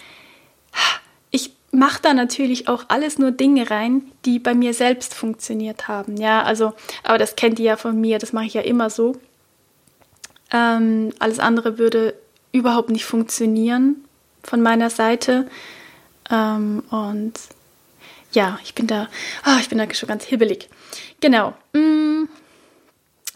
[1.71, 6.17] mache da natürlich auch alles nur Dinge rein, die bei mir selbst funktioniert haben.
[6.17, 9.15] Ja, also, aber das kennt ihr ja von mir, das mache ich ja immer so.
[10.51, 12.15] Ähm, alles andere würde
[12.51, 13.97] überhaupt nicht funktionieren
[14.43, 15.47] von meiner Seite.
[16.31, 17.33] Ähm, und
[18.31, 19.07] ja, ich bin da,
[19.45, 20.69] oh, ich bin da schon ganz hibbelig.
[21.21, 21.53] Genau.
[21.73, 22.25] Mm,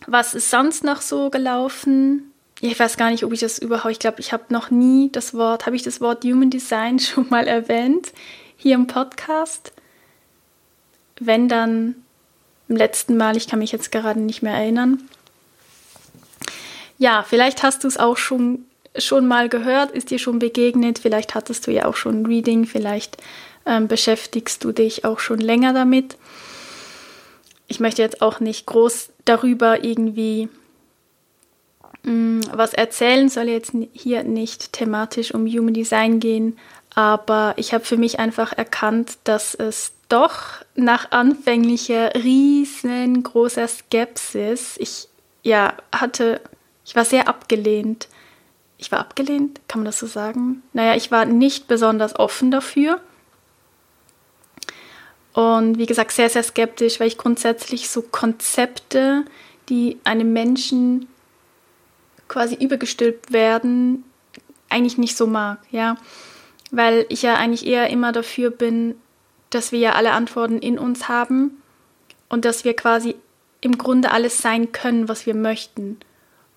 [0.07, 2.31] was ist sonst noch so gelaufen?
[2.61, 5.33] ich weiß gar nicht, ob ich das überhaupt, ich glaube, ich habe noch nie das
[5.33, 8.11] Wort, habe ich das Wort Human Design schon mal erwähnt
[8.55, 9.73] hier im Podcast?
[11.19, 11.95] Wenn dann
[12.67, 15.01] im letzten Mal, ich kann mich jetzt gerade nicht mehr erinnern.
[16.97, 21.33] Ja, vielleicht hast du es auch schon, schon mal gehört, ist dir schon begegnet, vielleicht
[21.33, 23.17] hattest du ja auch schon ein Reading, vielleicht
[23.65, 26.17] ähm, beschäftigst du dich auch schon länger damit.
[27.67, 30.49] Ich möchte jetzt auch nicht groß darüber irgendwie
[32.03, 36.57] Mm, was erzählen soll jetzt hier nicht thematisch um Human Design gehen,
[36.95, 40.41] aber ich habe für mich einfach erkannt, dass es doch
[40.75, 45.07] nach anfänglicher riesengroßer Skepsis, ich
[45.43, 46.41] ja hatte,
[46.85, 48.07] ich war sehr abgelehnt.
[48.77, 50.63] Ich war abgelehnt, kann man das so sagen?
[50.73, 52.99] Naja, ich war nicht besonders offen dafür.
[55.33, 59.23] Und wie gesagt, sehr, sehr skeptisch, weil ich grundsätzlich so Konzepte,
[59.69, 61.07] die einem Menschen
[62.27, 64.03] quasi übergestülpt werden,
[64.69, 65.97] eigentlich nicht so mag, ja.
[66.71, 68.95] Weil ich ja eigentlich eher immer dafür bin,
[69.49, 71.61] dass wir ja alle Antworten in uns haben
[72.29, 73.15] und dass wir quasi
[73.59, 75.99] im Grunde alles sein können, was wir möchten.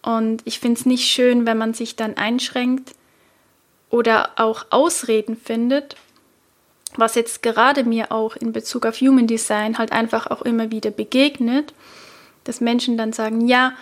[0.03, 2.95] Und ich finde es nicht schön, wenn man sich dann einschränkt
[3.91, 5.97] oder auch Ausreden findet,
[6.97, 10.91] was jetzt gerade mir auch in Bezug auf Human Design halt einfach auch immer wieder
[10.91, 11.75] begegnet,
[12.45, 13.73] dass Menschen dann sagen, ja,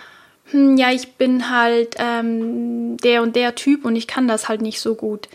[0.51, 4.61] hm, ja, ich bin halt ähm, der und der Typ und ich kann das halt
[4.61, 5.29] nicht so gut.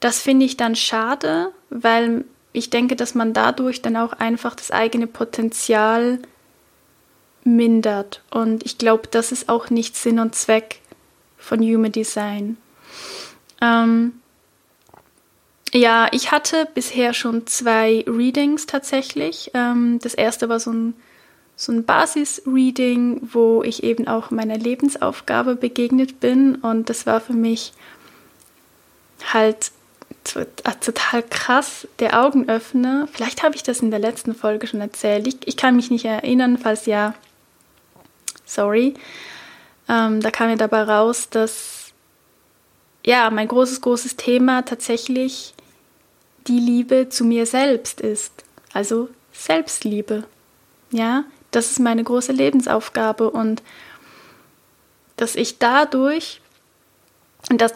[0.00, 4.70] Das finde ich dann schade, weil ich denke, dass man dadurch dann auch einfach das
[4.70, 6.20] eigene Potenzial
[7.44, 8.22] mindert.
[8.30, 10.80] Und ich glaube, das ist auch nicht Sinn und Zweck
[11.36, 12.56] von Human Design.
[13.60, 14.20] Ähm,
[15.76, 19.50] ja, ich hatte bisher schon zwei Readings tatsächlich.
[19.54, 20.94] Ähm, das erste war so ein
[21.56, 26.56] so ein Basis-Reading, wo ich eben auch meiner Lebensaufgabe begegnet bin.
[26.56, 27.72] Und das war für mich
[29.32, 29.72] halt
[30.64, 33.08] ah, total krass, der Augenöffner.
[33.10, 35.26] Vielleicht habe ich das in der letzten Folge schon erzählt.
[35.26, 37.14] Ich, ich kann mich nicht erinnern, falls ja,
[38.44, 38.92] sorry.
[39.88, 41.92] Ähm, da kam mir dabei raus, dass
[43.02, 45.54] ja, mein großes, großes Thema tatsächlich
[46.48, 48.44] die Liebe zu mir selbst ist.
[48.72, 50.24] Also Selbstliebe.
[50.90, 53.62] Ja, das ist meine große Lebensaufgabe und
[55.16, 56.40] dass ich dadurch,
[57.50, 57.74] und das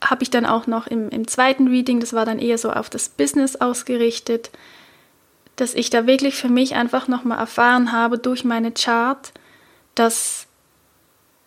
[0.00, 2.88] habe ich dann auch noch im, im zweiten Reading, das war dann eher so auf
[2.88, 4.50] das Business ausgerichtet,
[5.56, 9.32] dass ich da wirklich für mich einfach nochmal erfahren habe durch meine Chart,
[9.96, 10.46] dass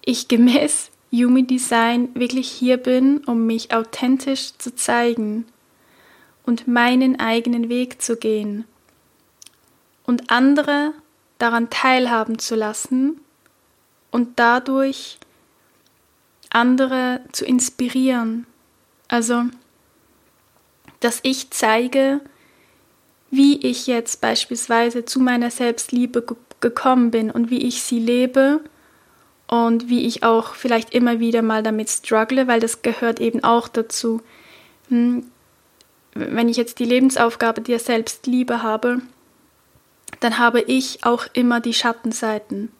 [0.03, 5.45] ich gemäß Human Design wirklich hier bin, um mich authentisch zu zeigen
[6.45, 8.65] und meinen eigenen Weg zu gehen
[10.05, 10.93] und andere
[11.37, 13.19] daran teilhaben zu lassen
[14.11, 15.17] und dadurch
[16.49, 18.45] andere zu inspirieren.
[19.07, 19.45] Also,
[20.99, 22.21] dass ich zeige,
[23.31, 28.61] wie ich jetzt beispielsweise zu meiner Selbstliebe ge gekommen bin und wie ich sie lebe
[29.47, 33.67] und wie ich auch vielleicht immer wieder mal damit struggle, weil das gehört eben auch
[33.67, 34.21] dazu.
[36.13, 39.01] Wenn ich jetzt die Lebensaufgabe der Selbstliebe habe,
[40.19, 42.71] dann habe ich auch immer die Schattenseiten.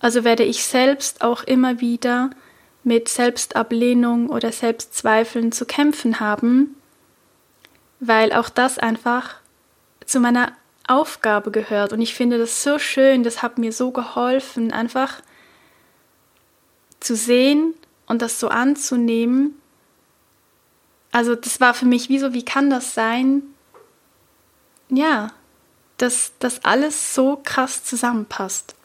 [0.00, 2.30] Also werde ich selbst auch immer wieder
[2.84, 6.76] mit Selbstablehnung oder Selbstzweifeln zu kämpfen haben,
[8.00, 9.36] weil auch das einfach
[10.04, 10.52] zu meiner
[10.86, 11.92] Aufgabe gehört.
[11.92, 15.20] Und ich finde das so schön, das hat mir so geholfen, einfach
[17.00, 17.74] zu sehen
[18.06, 19.60] und das so anzunehmen.
[21.18, 23.42] Also das war für mich wie so, wie kann das sein?
[24.88, 25.32] Ja,
[25.96, 28.76] dass das alles so krass zusammenpasst.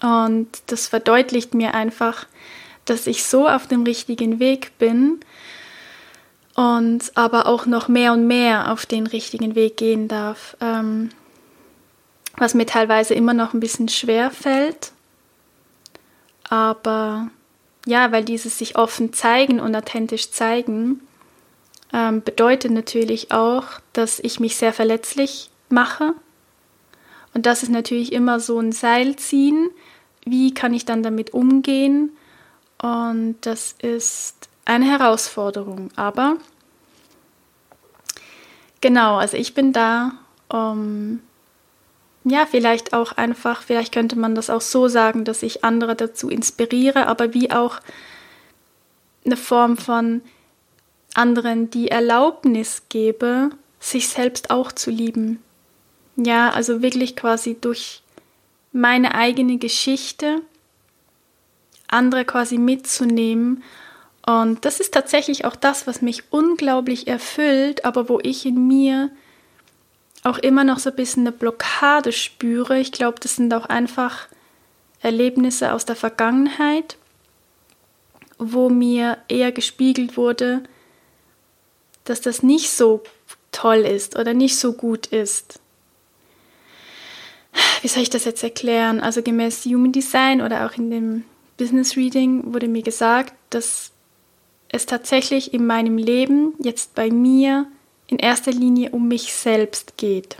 [0.00, 2.26] Und das verdeutlicht mir einfach,
[2.84, 5.18] dass ich so auf dem richtigen Weg bin
[6.54, 10.56] und aber auch noch mehr und mehr auf den richtigen Weg gehen darf.
[10.60, 11.08] Ähm,
[12.36, 14.92] was mir teilweise immer noch ein bisschen schwer fällt.
[16.48, 17.30] Aber
[17.86, 21.00] ja, weil dieses sich offen zeigen und authentisch zeigen
[21.92, 26.14] ähm, bedeutet natürlich auch, dass ich mich sehr verletzlich mache.
[27.34, 29.70] Und das ist natürlich immer so ein Seil ziehen,
[30.24, 32.10] wie kann ich dann damit umgehen?
[32.80, 35.90] Und das ist eine Herausforderung.
[35.96, 36.36] Aber
[38.80, 40.12] genau, also ich bin da,
[40.48, 41.20] um
[42.24, 46.30] ja, vielleicht auch einfach, vielleicht könnte man das auch so sagen, dass ich andere dazu
[46.30, 47.80] inspiriere, aber wie auch
[49.26, 50.22] eine Form von
[51.14, 55.42] anderen die Erlaubnis gebe, sich selbst auch zu lieben.
[56.16, 58.02] Ja, also wirklich quasi durch
[58.72, 60.40] meine eigene Geschichte
[61.88, 63.62] andere quasi mitzunehmen.
[64.26, 69.10] Und das ist tatsächlich auch das, was mich unglaublich erfüllt, aber wo ich in mir
[70.24, 72.78] auch immer noch so ein bisschen eine Blockade spüre.
[72.78, 74.26] Ich glaube, das sind auch einfach
[75.00, 76.96] Erlebnisse aus der Vergangenheit,
[78.38, 80.62] wo mir eher gespiegelt wurde,
[82.04, 83.02] dass das nicht so
[83.52, 85.60] toll ist oder nicht so gut ist
[87.82, 89.00] wie soll ich das jetzt erklären?
[89.00, 91.24] Also gemäß Human Design oder auch in dem
[91.56, 93.92] Business Reading wurde mir gesagt, dass
[94.68, 97.66] es tatsächlich in meinem Leben, jetzt bei mir,
[98.06, 100.36] in erster Linie um mich selbst geht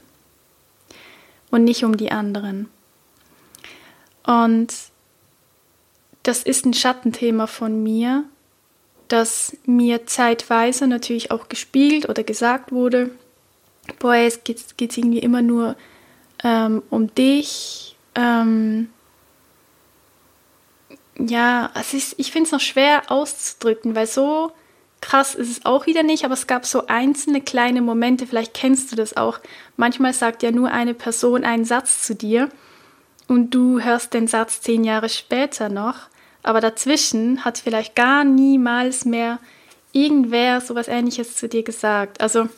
[1.51, 2.69] und nicht um die anderen.
[4.25, 4.73] Und
[6.23, 8.25] das ist ein Schattenthema von mir,
[9.09, 13.11] das mir zeitweise natürlich auch gespiegelt oder gesagt wurde,
[13.99, 15.77] boah, es geht, geht irgendwie immer nur
[16.43, 17.97] ähm, um dich.
[18.15, 18.89] Ähm,
[21.19, 24.53] ja, es ist, ich finde es noch schwer auszudrücken, weil so
[25.05, 28.91] krass ist es auch wieder nicht, aber es gab so einzelne kleine Momente, vielleicht kennst
[28.91, 29.39] du das auch.
[29.77, 32.49] Manchmal sagt ja nur eine Person einen Satz zu dir
[33.29, 36.09] und du hörst den Satz zehn Jahre später noch,
[36.43, 39.41] aber dazwischen hat vielleicht gar niemals mehr
[39.93, 42.23] irgendwer sowas ähnliches zu dir gesagt.
[42.23, 42.49] Also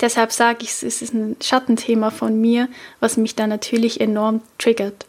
[0.00, 2.68] Deshalb sage ich, es ist ein Schattenthema von mir,
[3.00, 5.04] was mich da natürlich enorm triggert.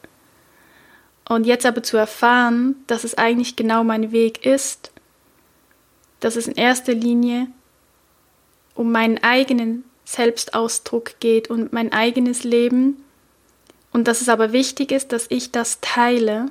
[1.28, 4.92] Und jetzt aber zu erfahren, dass es eigentlich genau mein Weg ist,
[6.24, 7.48] dass es in erster Linie
[8.76, 13.04] um meinen eigenen Selbstausdruck geht und mein eigenes Leben
[13.92, 16.48] und dass es aber wichtig ist, dass ich das teile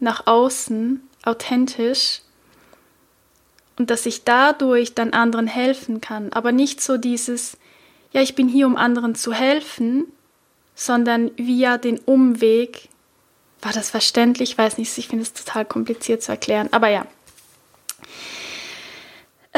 [0.00, 2.22] nach außen, authentisch
[3.78, 7.56] und dass ich dadurch dann anderen helfen kann, aber nicht so dieses
[8.12, 10.06] ja, ich bin hier, um anderen zu helfen,
[10.74, 12.88] sondern via den Umweg.
[13.60, 14.52] War das verständlich?
[14.52, 16.68] Ich weiß nicht, ich finde es total kompliziert zu erklären.
[16.72, 17.06] Aber ja.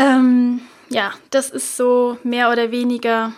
[0.01, 3.33] Ähm, ja, das ist so mehr oder weniger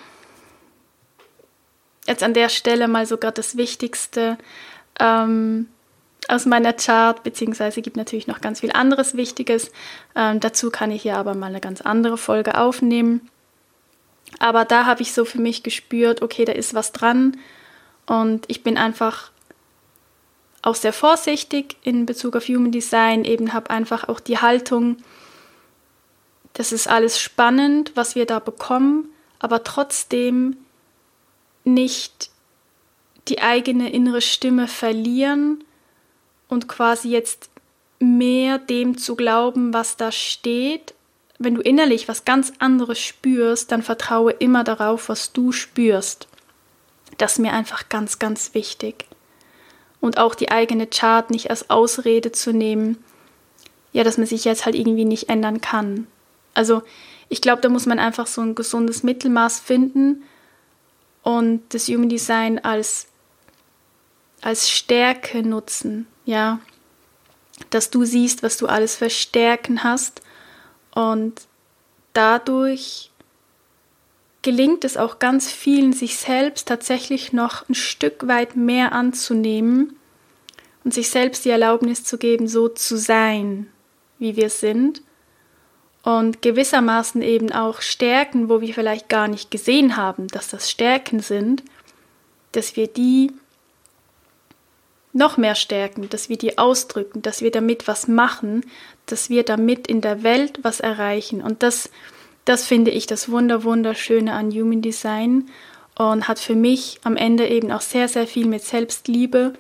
[2.07, 4.39] jetzt an der Stelle mal sogar das Wichtigste
[5.01, 5.69] ähm,
[6.29, 9.73] aus meiner Chart, beziehungsweise gibt natürlich noch ganz viel anderes Wichtiges.
[10.15, 13.29] Ähm, dazu kann ich hier aber mal eine ganz andere Folge aufnehmen.
[14.39, 17.37] Aber da habe ich so für mich gespürt, okay, da ist was dran.
[18.07, 19.33] Und ich bin einfach
[20.63, 24.99] auch sehr vorsichtig in Bezug auf Human Design, eben habe einfach auch die Haltung,
[26.55, 30.57] das ist alles spannend, was wir da bekommen, aber trotzdem
[31.65, 32.31] nicht
[33.29, 35.65] die eigene innere Stimme verlieren
[36.49, 37.51] und quasi jetzt
[37.99, 40.95] mehr dem zu glauben, was da steht,
[41.39, 46.29] wenn du innerlich was ganz anderes spürst, dann vertraue immer darauf, was du spürst.
[47.19, 49.07] Das ist mir einfach ganz, ganz wichtig.
[50.01, 53.03] Und auch die eigene Chart nicht als Ausrede zu nehmen,
[53.93, 56.07] ja, dass man sich jetzt halt irgendwie nicht ändern kann.
[56.55, 56.83] Also
[57.29, 60.23] ich glaube, da muss man einfach so ein gesundes Mittelmaß finden
[61.23, 63.07] und das Human Design als,
[64.41, 66.61] als Stärke nutzen, ja.
[67.71, 70.21] Dass du siehst, was du alles für Stärken hast
[70.95, 71.43] und
[72.13, 73.11] dadurch
[74.43, 79.97] gelingt es auch ganz vielen, sich selbst tatsächlich noch ein Stück weit mehr anzunehmen
[80.85, 83.69] und sich selbst die Erlaubnis zu geben, so zu sein,
[84.19, 85.01] wie wir sind
[86.03, 91.21] und gewissermaßen eben auch Stärken, wo wir vielleicht gar nicht gesehen haben, dass das Stärken
[91.21, 91.63] sind,
[92.53, 93.33] dass wir die
[95.13, 98.65] noch mehr stärken, dass wir die ausdrücken, dass wir damit was machen,
[99.07, 101.43] dass wir damit in der Welt was erreichen.
[101.43, 101.91] Und das,
[102.45, 105.51] das finde ich das Wunder, Wunderschöne an Human Design
[105.97, 109.53] und hat für mich am Ende eben auch sehr, sehr viel mit Selbstliebe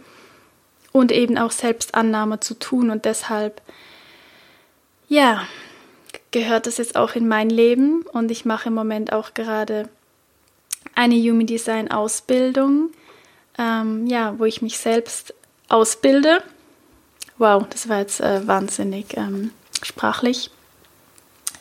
[0.91, 2.91] und eben auch Selbstannahme zu tun.
[2.91, 3.61] Und deshalb,
[5.09, 5.47] ja,
[6.33, 9.89] gehört das jetzt auch in mein Leben und ich mache im Moment auch gerade
[10.95, 12.91] eine Human Design Ausbildung,
[13.59, 15.35] ähm, ja, wo ich mich selbst
[15.69, 16.43] ausbilde.
[17.39, 19.51] Wow, das war jetzt äh, wahnsinnig ähm,
[19.83, 20.51] sprachlich,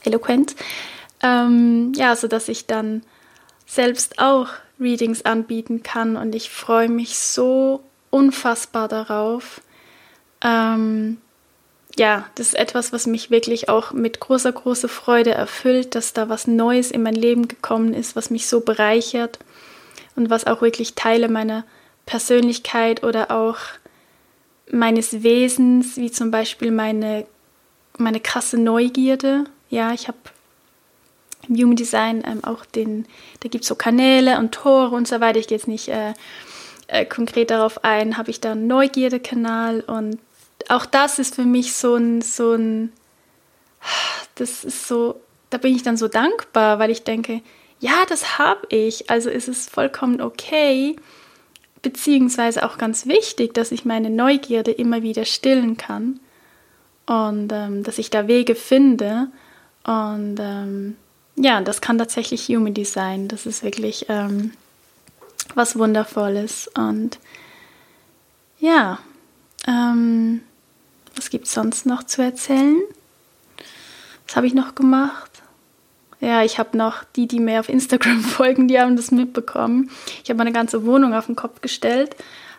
[0.04, 0.56] eloquent.
[1.22, 3.04] Ähm, ja, so dass ich dann
[3.66, 4.50] selbst auch
[4.80, 9.62] Readings anbieten kann und ich freue mich so unfassbar darauf.
[10.44, 11.18] Ähm,
[11.98, 16.30] ja, das ist etwas, was mich wirklich auch mit großer, großer Freude erfüllt, dass da
[16.30, 19.40] was Neues in mein Leben gekommen ist, was mich so bereichert
[20.16, 21.66] und was auch wirklich Teile meiner
[22.06, 23.58] Persönlichkeit oder auch
[24.72, 27.26] meines Wesens, wie zum Beispiel meine,
[27.98, 29.46] meine krasse Neugierde.
[29.70, 30.18] Ja, ich habe
[31.48, 33.06] im Human Design ähm, auch den,
[33.42, 35.40] da gibt es so Kanäle und Tore und so weiter.
[35.40, 36.14] Ich gehe jetzt nicht äh,
[36.88, 40.20] äh, konkret darauf ein, habe ich da einen Neugierde-Kanal und
[40.70, 42.92] auch das ist für mich so ein, so ein,
[44.36, 47.42] das ist so, da bin ich dann so dankbar, weil ich denke,
[47.80, 50.96] ja, das habe ich, also ist es vollkommen okay,
[51.82, 56.20] beziehungsweise auch ganz wichtig, dass ich meine Neugierde immer wieder stillen kann
[57.08, 59.28] und ähm, dass ich da Wege finde
[59.84, 60.96] und ähm,
[61.36, 64.52] ja, das kann tatsächlich Human Design, das ist wirklich ähm,
[65.56, 67.18] was Wundervolles und
[68.60, 69.00] ja,
[69.68, 70.42] ähm,
[71.16, 72.82] was gibt es sonst noch zu erzählen?
[74.28, 75.32] Was habe ich noch gemacht?
[76.22, 79.90] Ja, ich habe noch die, die mir auf Instagram folgen, die haben das mitbekommen.
[80.24, 82.16] Ich habe meine ganze Wohnung auf den Kopf gestellt,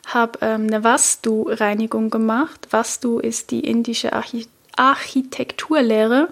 [0.07, 2.68] habe ähm, eine Vastu-Reinigung gemacht.
[2.70, 6.28] Vastu ist die indische Archi Architekturlehre.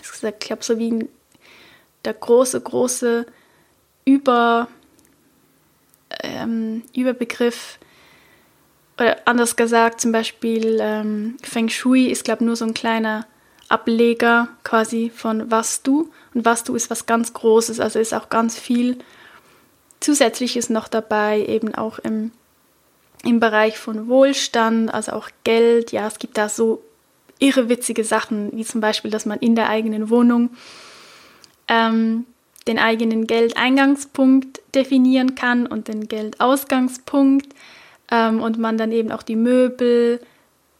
[0.00, 1.08] Ich glaube, so wie
[2.04, 3.26] der große, große
[4.04, 4.68] Über,
[6.22, 7.78] ähm, Überbegriff
[8.98, 13.26] oder anders gesagt, zum Beispiel ähm, Feng Shui ist, glaube ich, nur so ein kleiner
[13.68, 16.10] Ableger quasi von Vastu.
[16.34, 18.98] Und Vastu ist was ganz Großes, also ist auch ganz viel
[20.00, 22.32] Zusätzliches noch dabei, eben auch im,
[23.24, 25.92] im Bereich von Wohlstand, also auch Geld.
[25.92, 26.84] Ja, es gibt da so
[27.38, 30.50] irrewitzige Sachen, wie zum Beispiel, dass man in der eigenen Wohnung
[31.66, 32.26] ähm,
[32.66, 37.54] den eigenen Geldeingangspunkt definieren kann und den Geldausgangspunkt
[38.12, 40.20] ähm, und man dann eben auch die Möbel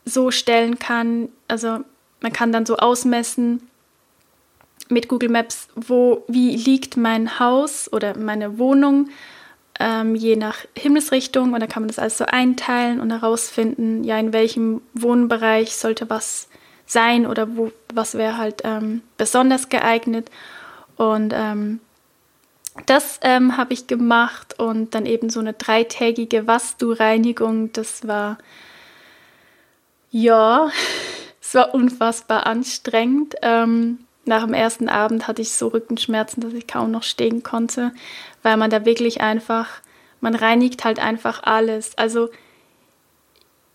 [0.04, 1.30] so stellen kann.
[1.48, 1.80] Also
[2.20, 3.68] man kann dann so ausmessen
[4.88, 9.08] mit Google Maps, wo, wie liegt mein Haus oder meine Wohnung,
[9.80, 11.54] ähm, je nach Himmelsrichtung.
[11.54, 16.10] Und dann kann man das alles so einteilen und herausfinden, ja, in welchem Wohnbereich sollte
[16.10, 16.48] was
[16.84, 20.30] sein oder wo, was wäre halt ähm, besonders geeignet.
[20.96, 21.80] Und ähm,
[22.86, 27.72] das ähm, habe ich gemacht und dann eben so eine dreitägige Vastu-Reinigung.
[27.72, 28.38] Das war,
[30.10, 30.70] ja,
[31.40, 33.34] es war unfassbar anstrengend.
[33.42, 37.92] Ähm, nach dem ersten Abend hatte ich so Rückenschmerzen, dass ich kaum noch stehen konnte,
[38.42, 39.68] weil man da wirklich einfach,
[40.20, 41.98] man reinigt halt einfach alles.
[41.98, 42.30] Also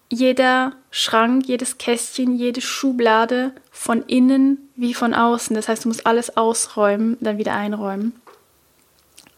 [0.09, 5.55] jeder Schrank, jedes Kästchen, jede Schublade von innen wie von außen.
[5.55, 8.13] Das heißt, du musst alles ausräumen, dann wieder einräumen.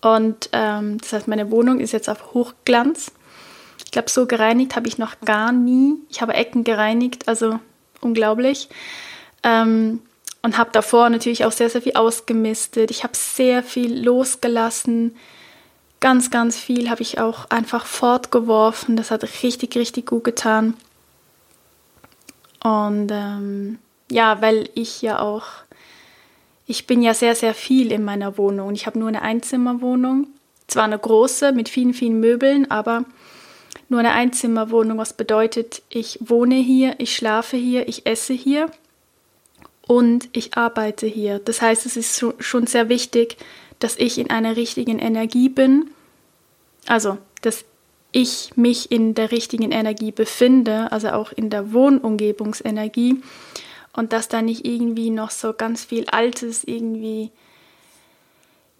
[0.01, 3.11] Und ähm, das heißt, meine Wohnung ist jetzt auf Hochglanz.
[3.85, 5.95] Ich glaube, so gereinigt habe ich noch gar nie.
[6.09, 7.59] Ich habe Ecken gereinigt, also
[8.01, 8.69] unglaublich.
[9.43, 10.01] Ähm,
[10.41, 12.91] und habe davor natürlich auch sehr, sehr viel ausgemistet.
[12.91, 15.15] Ich habe sehr viel losgelassen.
[15.99, 18.95] Ganz, ganz viel habe ich auch einfach fortgeworfen.
[18.95, 20.75] Das hat richtig, richtig gut getan.
[22.63, 23.79] Und ähm,
[24.09, 25.45] ja, weil ich ja auch
[26.69, 30.27] ich bin ja sehr, sehr viel in meiner Wohnung ich habe nur eine Einzimmerwohnung.
[30.67, 33.05] Zwar eine große mit vielen, vielen Möbeln, aber
[33.89, 38.69] nur eine Einzimmerwohnung, was bedeutet, ich wohne hier, ich schlafe hier, ich esse hier
[39.87, 41.39] und ich arbeite hier.
[41.39, 43.37] Das heißt, es ist schon sehr wichtig,
[43.79, 45.89] dass ich in einer richtigen Energie bin.
[46.85, 47.65] Also, dass
[48.11, 53.23] ich mich in der richtigen Energie befinde, also auch in der Wohnumgebungsenergie
[53.99, 57.31] und dass da nicht irgendwie noch so ganz viel Altes irgendwie,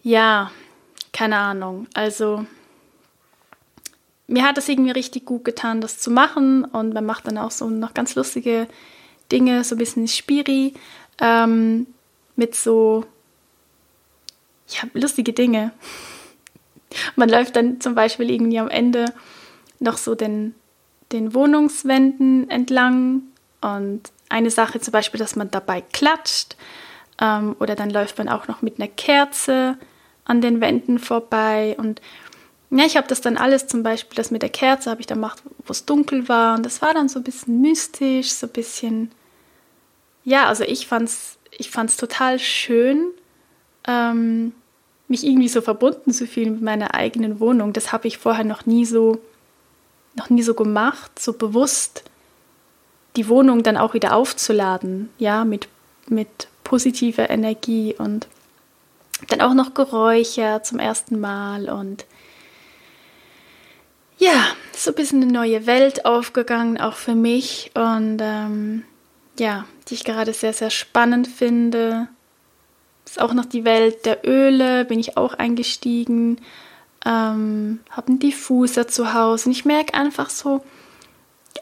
[0.02, 0.50] ja,
[1.12, 1.88] keine Ahnung.
[1.92, 2.46] Also
[4.26, 7.50] mir hat es irgendwie richtig gut getan, das zu machen und man macht dann auch
[7.50, 8.66] so noch ganz lustige
[9.30, 10.72] Dinge, so ein bisschen Spiri
[11.20, 11.86] ähm,
[12.34, 13.04] mit so,
[14.68, 15.72] ja, lustige Dinge.
[17.14, 19.04] Man läuft dann zum Beispiel irgendwie am Ende
[19.80, 20.54] noch so den,
[21.12, 23.24] den Wohnungswänden entlang
[23.60, 26.56] und eine Sache zum Beispiel, dass man dabei klatscht
[27.20, 29.76] ähm, oder dann läuft man auch noch mit einer Kerze
[30.24, 31.76] an den Wänden vorbei.
[31.78, 32.00] Und
[32.70, 35.18] ja, ich habe das dann alles zum Beispiel, das mit der Kerze habe ich dann
[35.18, 36.56] gemacht, wo es dunkel war.
[36.56, 39.10] Und das war dann so ein bisschen mystisch, so ein bisschen,
[40.24, 43.10] ja, also ich fand's, ich fand's total schön,
[43.86, 44.52] ähm,
[45.08, 47.72] mich irgendwie so verbunden zu fühlen mit meiner eigenen Wohnung.
[47.72, 49.18] Das habe ich vorher noch nie so,
[50.14, 52.04] noch nie so gemacht, so bewusst
[53.16, 55.68] die Wohnung dann auch wieder aufzuladen, ja, mit,
[56.08, 58.28] mit positiver Energie und
[59.28, 62.06] dann auch noch Geräusche zum ersten Mal und
[64.18, 64.46] ja,
[64.76, 68.84] so ein bisschen eine neue Welt aufgegangen, auch für mich und ähm,
[69.38, 72.08] ja, die ich gerade sehr, sehr spannend finde.
[73.06, 76.38] Ist auch noch die Welt der Öle, bin ich auch eingestiegen,
[77.04, 80.62] ähm, habe einen Diffuser zu Hause und ich merke einfach so,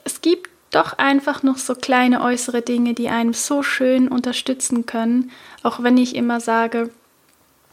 [0.05, 5.31] es gibt doch einfach noch so kleine äußere Dinge, die einem so schön unterstützen können,
[5.63, 6.91] auch wenn ich immer sage,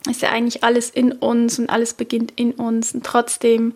[0.09, 3.73] ist ja eigentlich alles in uns und alles beginnt in uns und trotzdem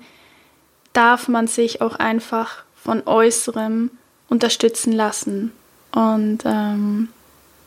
[0.94, 3.92] darf man sich auch einfach von äußerem
[4.30, 5.52] unterstützen lassen
[5.92, 7.10] und ähm,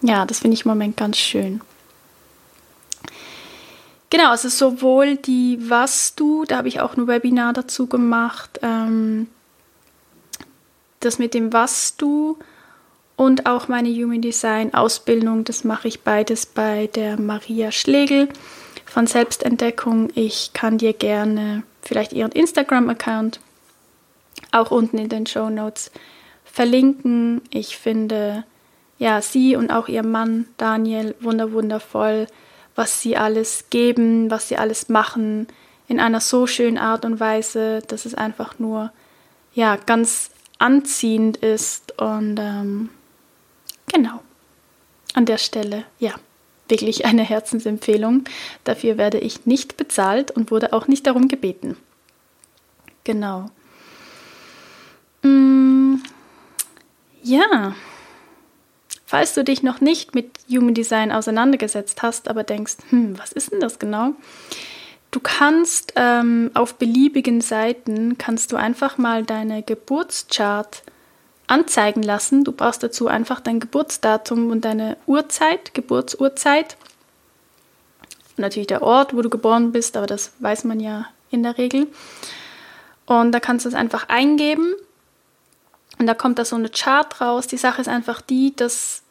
[0.00, 1.60] ja, das finde ich im Moment ganz schön.
[4.10, 9.28] Genau, also sowohl die Was du, da habe ich auch ein Webinar dazu gemacht, ähm,
[11.04, 12.38] das mit dem Was du
[13.16, 18.28] und auch meine Human Design Ausbildung, das mache ich beides bei der Maria Schlegel
[18.86, 20.10] von Selbstentdeckung.
[20.14, 23.40] Ich kann dir gerne vielleicht ihren Instagram-Account
[24.50, 25.90] auch unten in den Show Notes
[26.44, 27.42] verlinken.
[27.50, 28.44] Ich finde
[28.98, 32.26] ja sie und auch ihr Mann Daniel wunderwundervoll
[32.74, 35.46] was sie alles geben, was sie alles machen,
[35.88, 38.92] in einer so schönen Art und Weise, dass es einfach nur
[39.54, 40.30] ja ganz
[40.62, 42.88] anziehend ist und ähm,
[43.92, 44.20] genau
[45.14, 46.14] an der Stelle ja
[46.68, 48.24] wirklich eine Herzensempfehlung.
[48.64, 51.76] Dafür werde ich nicht bezahlt und wurde auch nicht darum gebeten.
[53.04, 53.50] Genau.
[55.22, 55.96] Mm,
[57.22, 57.74] ja.
[59.04, 63.52] Falls du dich noch nicht mit Human Design auseinandergesetzt hast, aber denkst, hm, was ist
[63.52, 64.14] denn das genau?
[65.12, 70.82] Du kannst ähm, auf beliebigen Seiten kannst du einfach mal deine Geburtschart
[71.46, 72.44] anzeigen lassen.
[72.44, 76.78] Du brauchst dazu einfach dein Geburtsdatum und deine Uhrzeit, Geburtsurzeit.
[78.38, 81.88] Natürlich der Ort, wo du geboren bist, aber das weiß man ja in der Regel.
[83.04, 84.74] Und da kannst du es einfach eingeben
[85.98, 87.46] und da kommt da so eine Chart raus.
[87.46, 89.01] Die Sache ist einfach die, dass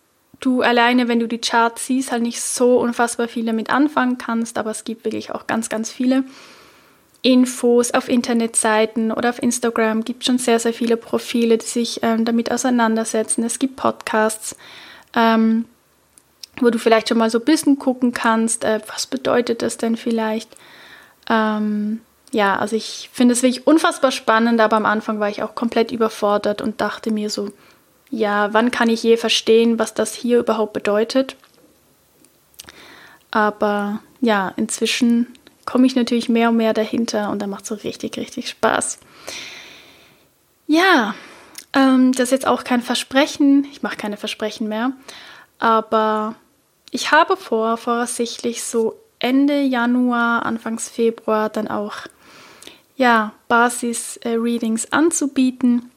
[0.41, 4.57] du alleine, wenn du die Charts siehst, halt nicht so unfassbar viel damit anfangen kannst,
[4.57, 6.25] aber es gibt wirklich auch ganz, ganz viele
[7.21, 10.03] Infos auf Internetseiten oder auf Instagram.
[10.03, 13.43] gibt schon sehr, sehr viele Profile, die sich ähm, damit auseinandersetzen.
[13.43, 14.55] Es gibt Podcasts,
[15.15, 15.65] ähm,
[16.59, 19.97] wo du vielleicht schon mal so ein bisschen gucken kannst, äh, was bedeutet das denn
[19.97, 20.57] vielleicht.
[21.29, 25.53] Ähm, ja, also ich finde es wirklich unfassbar spannend, aber am Anfang war ich auch
[25.53, 27.51] komplett überfordert und dachte mir so,
[28.11, 31.35] ja, wann kann ich je verstehen, was das hier überhaupt bedeutet?
[33.31, 35.27] Aber ja, inzwischen
[35.65, 38.99] komme ich natürlich mehr und mehr dahinter und da macht es so richtig, richtig Spaß.
[40.67, 41.15] Ja,
[41.73, 44.91] ähm, das ist jetzt auch kein Versprechen, ich mache keine Versprechen mehr,
[45.59, 46.35] aber
[46.91, 52.07] ich habe vor, voraussichtlich so Ende Januar, Anfangs Februar dann auch
[52.97, 55.90] ja, Basis-Readings äh, anzubieten.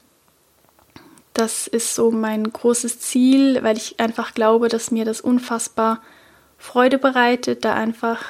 [1.35, 6.01] Das ist so mein großes Ziel, weil ich einfach glaube, dass mir das unfassbar
[6.59, 8.23] Freude bereitet, da einfach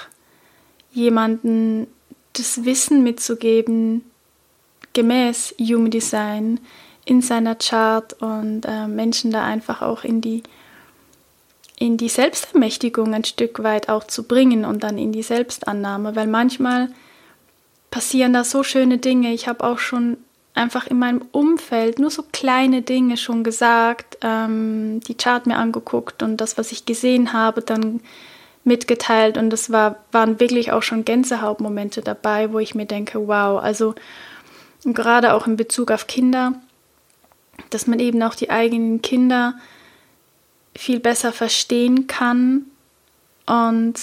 [0.91, 1.87] jemanden
[2.33, 4.05] das Wissen mitzugeben,
[4.95, 6.61] gemäß Human Design
[7.05, 10.43] in seiner Chart und äh, Menschen da einfach auch in die
[11.77, 16.29] in die Selbstermächtigung ein Stück weit auch zu bringen und dann in die Selbstannahme, weil
[16.29, 16.89] manchmal
[17.91, 19.35] passieren da so schöne Dinge.
[19.35, 20.17] Ich habe auch schon
[20.55, 26.23] einfach in meinem Umfeld nur so kleine Dinge schon gesagt, ähm, die Chart mir angeguckt
[26.23, 28.01] und das, was ich gesehen habe, dann
[28.63, 29.37] mitgeteilt.
[29.37, 33.95] Und es war, waren wirklich auch schon Gänsehautmomente dabei, wo ich mir denke, wow, also
[34.85, 36.55] gerade auch in Bezug auf Kinder,
[37.71, 39.55] dass man eben auch die eigenen Kinder
[40.77, 42.67] viel besser verstehen kann
[43.47, 43.95] und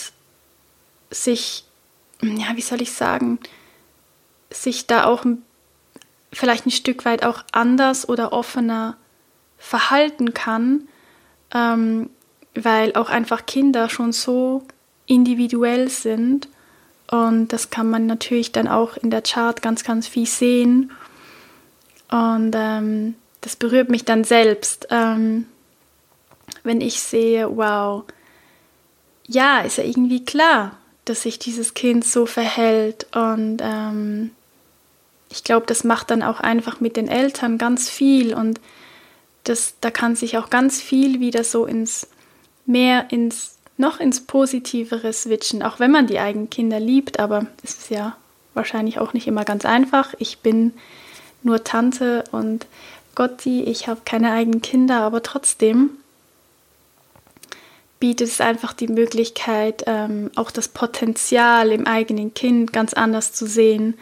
[1.09, 1.65] sich,
[2.21, 3.39] ja, wie soll ich sagen,
[4.49, 5.25] sich da auch
[6.31, 8.97] vielleicht ein Stück weit auch anders oder offener
[9.57, 10.87] verhalten kann,
[11.53, 12.09] ähm,
[12.55, 14.63] weil auch einfach Kinder schon so
[15.05, 16.47] individuell sind.
[17.09, 20.91] Und das kann man natürlich dann auch in der Chart ganz, ganz viel sehen.
[22.09, 25.47] Und ähm, das berührt mich dann selbst, ähm,
[26.63, 28.03] wenn ich sehe, wow,
[29.27, 33.07] ja, ist ja irgendwie klar, dass sich dieses Kind so verhält.
[33.15, 34.31] Und ähm,
[35.31, 38.59] ich glaube, das macht dann auch einfach mit den Eltern ganz viel und
[39.45, 42.07] das, da kann sich auch ganz viel wieder so ins
[42.65, 47.71] mehr ins noch ins Positivere switchen, auch wenn man die eigenen Kinder liebt, aber es
[47.79, 48.15] ist ja
[48.53, 50.13] wahrscheinlich auch nicht immer ganz einfach.
[50.19, 50.73] Ich bin
[51.41, 52.67] nur Tante und
[53.15, 55.91] Gotti, ich habe keine eigenen Kinder, aber trotzdem
[57.99, 63.47] bietet es einfach die Möglichkeit, ähm, auch das Potenzial im eigenen Kind ganz anders zu
[63.47, 63.97] sehen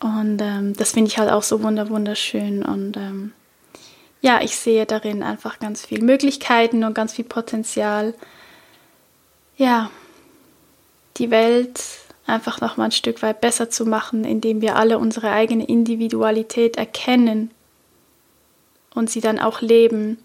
[0.00, 2.64] und ähm, das finde ich halt auch so wunderschön.
[2.64, 3.32] Und ähm,
[4.20, 8.14] ja, ich sehe darin einfach ganz viele Möglichkeiten und ganz viel Potenzial.
[9.56, 9.90] Ja,
[11.16, 11.82] die Welt
[12.26, 16.76] einfach noch mal ein Stück weit besser zu machen, indem wir alle unsere eigene Individualität
[16.76, 17.50] erkennen
[18.94, 20.18] und sie dann auch leben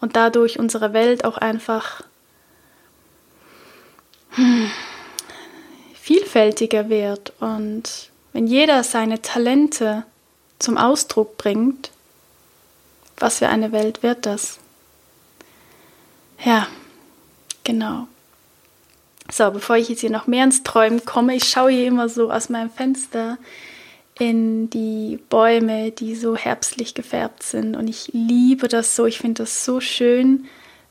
[0.00, 2.02] und dadurch unsere Welt auch einfach
[4.30, 4.70] hm,
[5.94, 10.04] vielfältiger wird und wenn jeder seine Talente
[10.58, 11.90] zum Ausdruck bringt,
[13.16, 14.58] was für eine Welt wird das?
[16.44, 16.66] Ja,
[17.62, 18.08] genau.
[19.30, 22.30] So, bevor ich jetzt hier noch mehr ins Träumen komme, ich schaue hier immer so
[22.30, 23.38] aus meinem Fenster
[24.18, 27.76] in die Bäume, die so herbstlich gefärbt sind.
[27.76, 29.06] Und ich liebe das so.
[29.06, 30.46] Ich finde das so schön,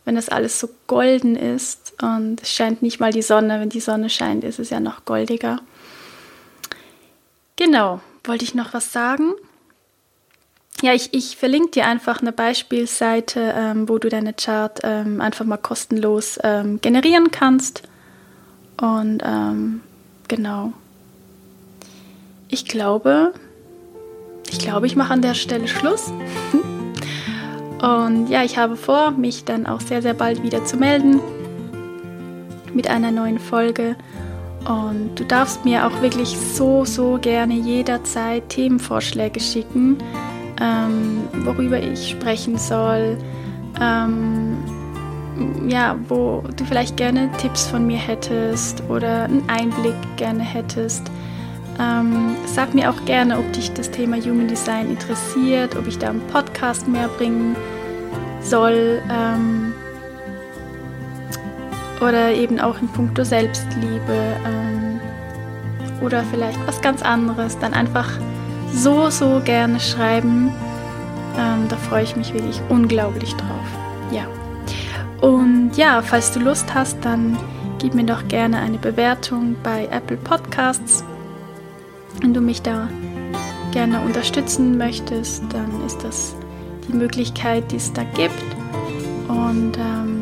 [0.06, 1.94] wenn das alles so golden ist.
[2.02, 3.60] Und es scheint nicht mal die Sonne.
[3.60, 5.60] Wenn die Sonne scheint, ist es ja noch goldiger.
[7.56, 9.34] Genau, wollte ich noch was sagen?
[10.82, 15.46] Ja, ich, ich verlinke dir einfach eine Beispielseite, ähm, wo du deine Chart ähm, einfach
[15.46, 17.84] mal kostenlos ähm, generieren kannst.
[18.82, 19.82] Und ähm,
[20.28, 20.74] genau.
[22.50, 23.34] Ich glaube,
[24.50, 26.12] ich glaube, ich mache an der Stelle Schluss.
[27.82, 31.22] Und ja, ich habe vor, mich dann auch sehr, sehr bald wieder zu melden
[32.74, 33.96] mit einer neuen Folge.
[34.66, 39.98] Und du darfst mir auch wirklich so, so gerne jederzeit Themenvorschläge schicken,
[40.62, 43.18] ähm, worüber ich sprechen soll.
[43.82, 44.58] Ähm,
[45.68, 51.12] ja, wo du vielleicht gerne Tipps von mir hättest oder einen Einblick gerne hättest.
[51.80, 56.10] Ähm, sag mir auch gerne, ob dich das Thema Human Design interessiert, ob ich da
[56.10, 57.56] einen Podcast mehr bringen
[58.42, 59.02] soll.
[59.10, 59.73] Ähm,
[62.04, 65.00] oder eben auch in puncto Selbstliebe ähm,
[66.02, 68.10] oder vielleicht was ganz anderes, dann einfach
[68.74, 70.52] so, so gerne schreiben.
[71.38, 73.66] Ähm, da freue ich mich wirklich unglaublich drauf.
[74.12, 74.26] Ja.
[75.22, 77.38] Und ja, falls du Lust hast, dann
[77.80, 81.04] gib mir doch gerne eine Bewertung bei Apple Podcasts.
[82.22, 82.90] Wenn du mich da
[83.72, 86.36] gerne unterstützen möchtest, dann ist das
[86.88, 88.44] die Möglichkeit, die es da gibt.
[89.28, 90.13] Und ähm,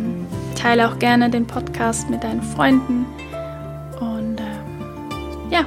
[0.62, 3.06] teile auch gerne den Podcast mit deinen Freunden.
[4.00, 5.66] Und ähm, ja,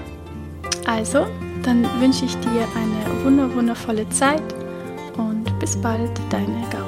[0.86, 1.26] also,
[1.62, 4.42] dann wünsche ich dir eine wunder wundervolle Zeit
[5.16, 6.83] und bis bald, deine Gaul.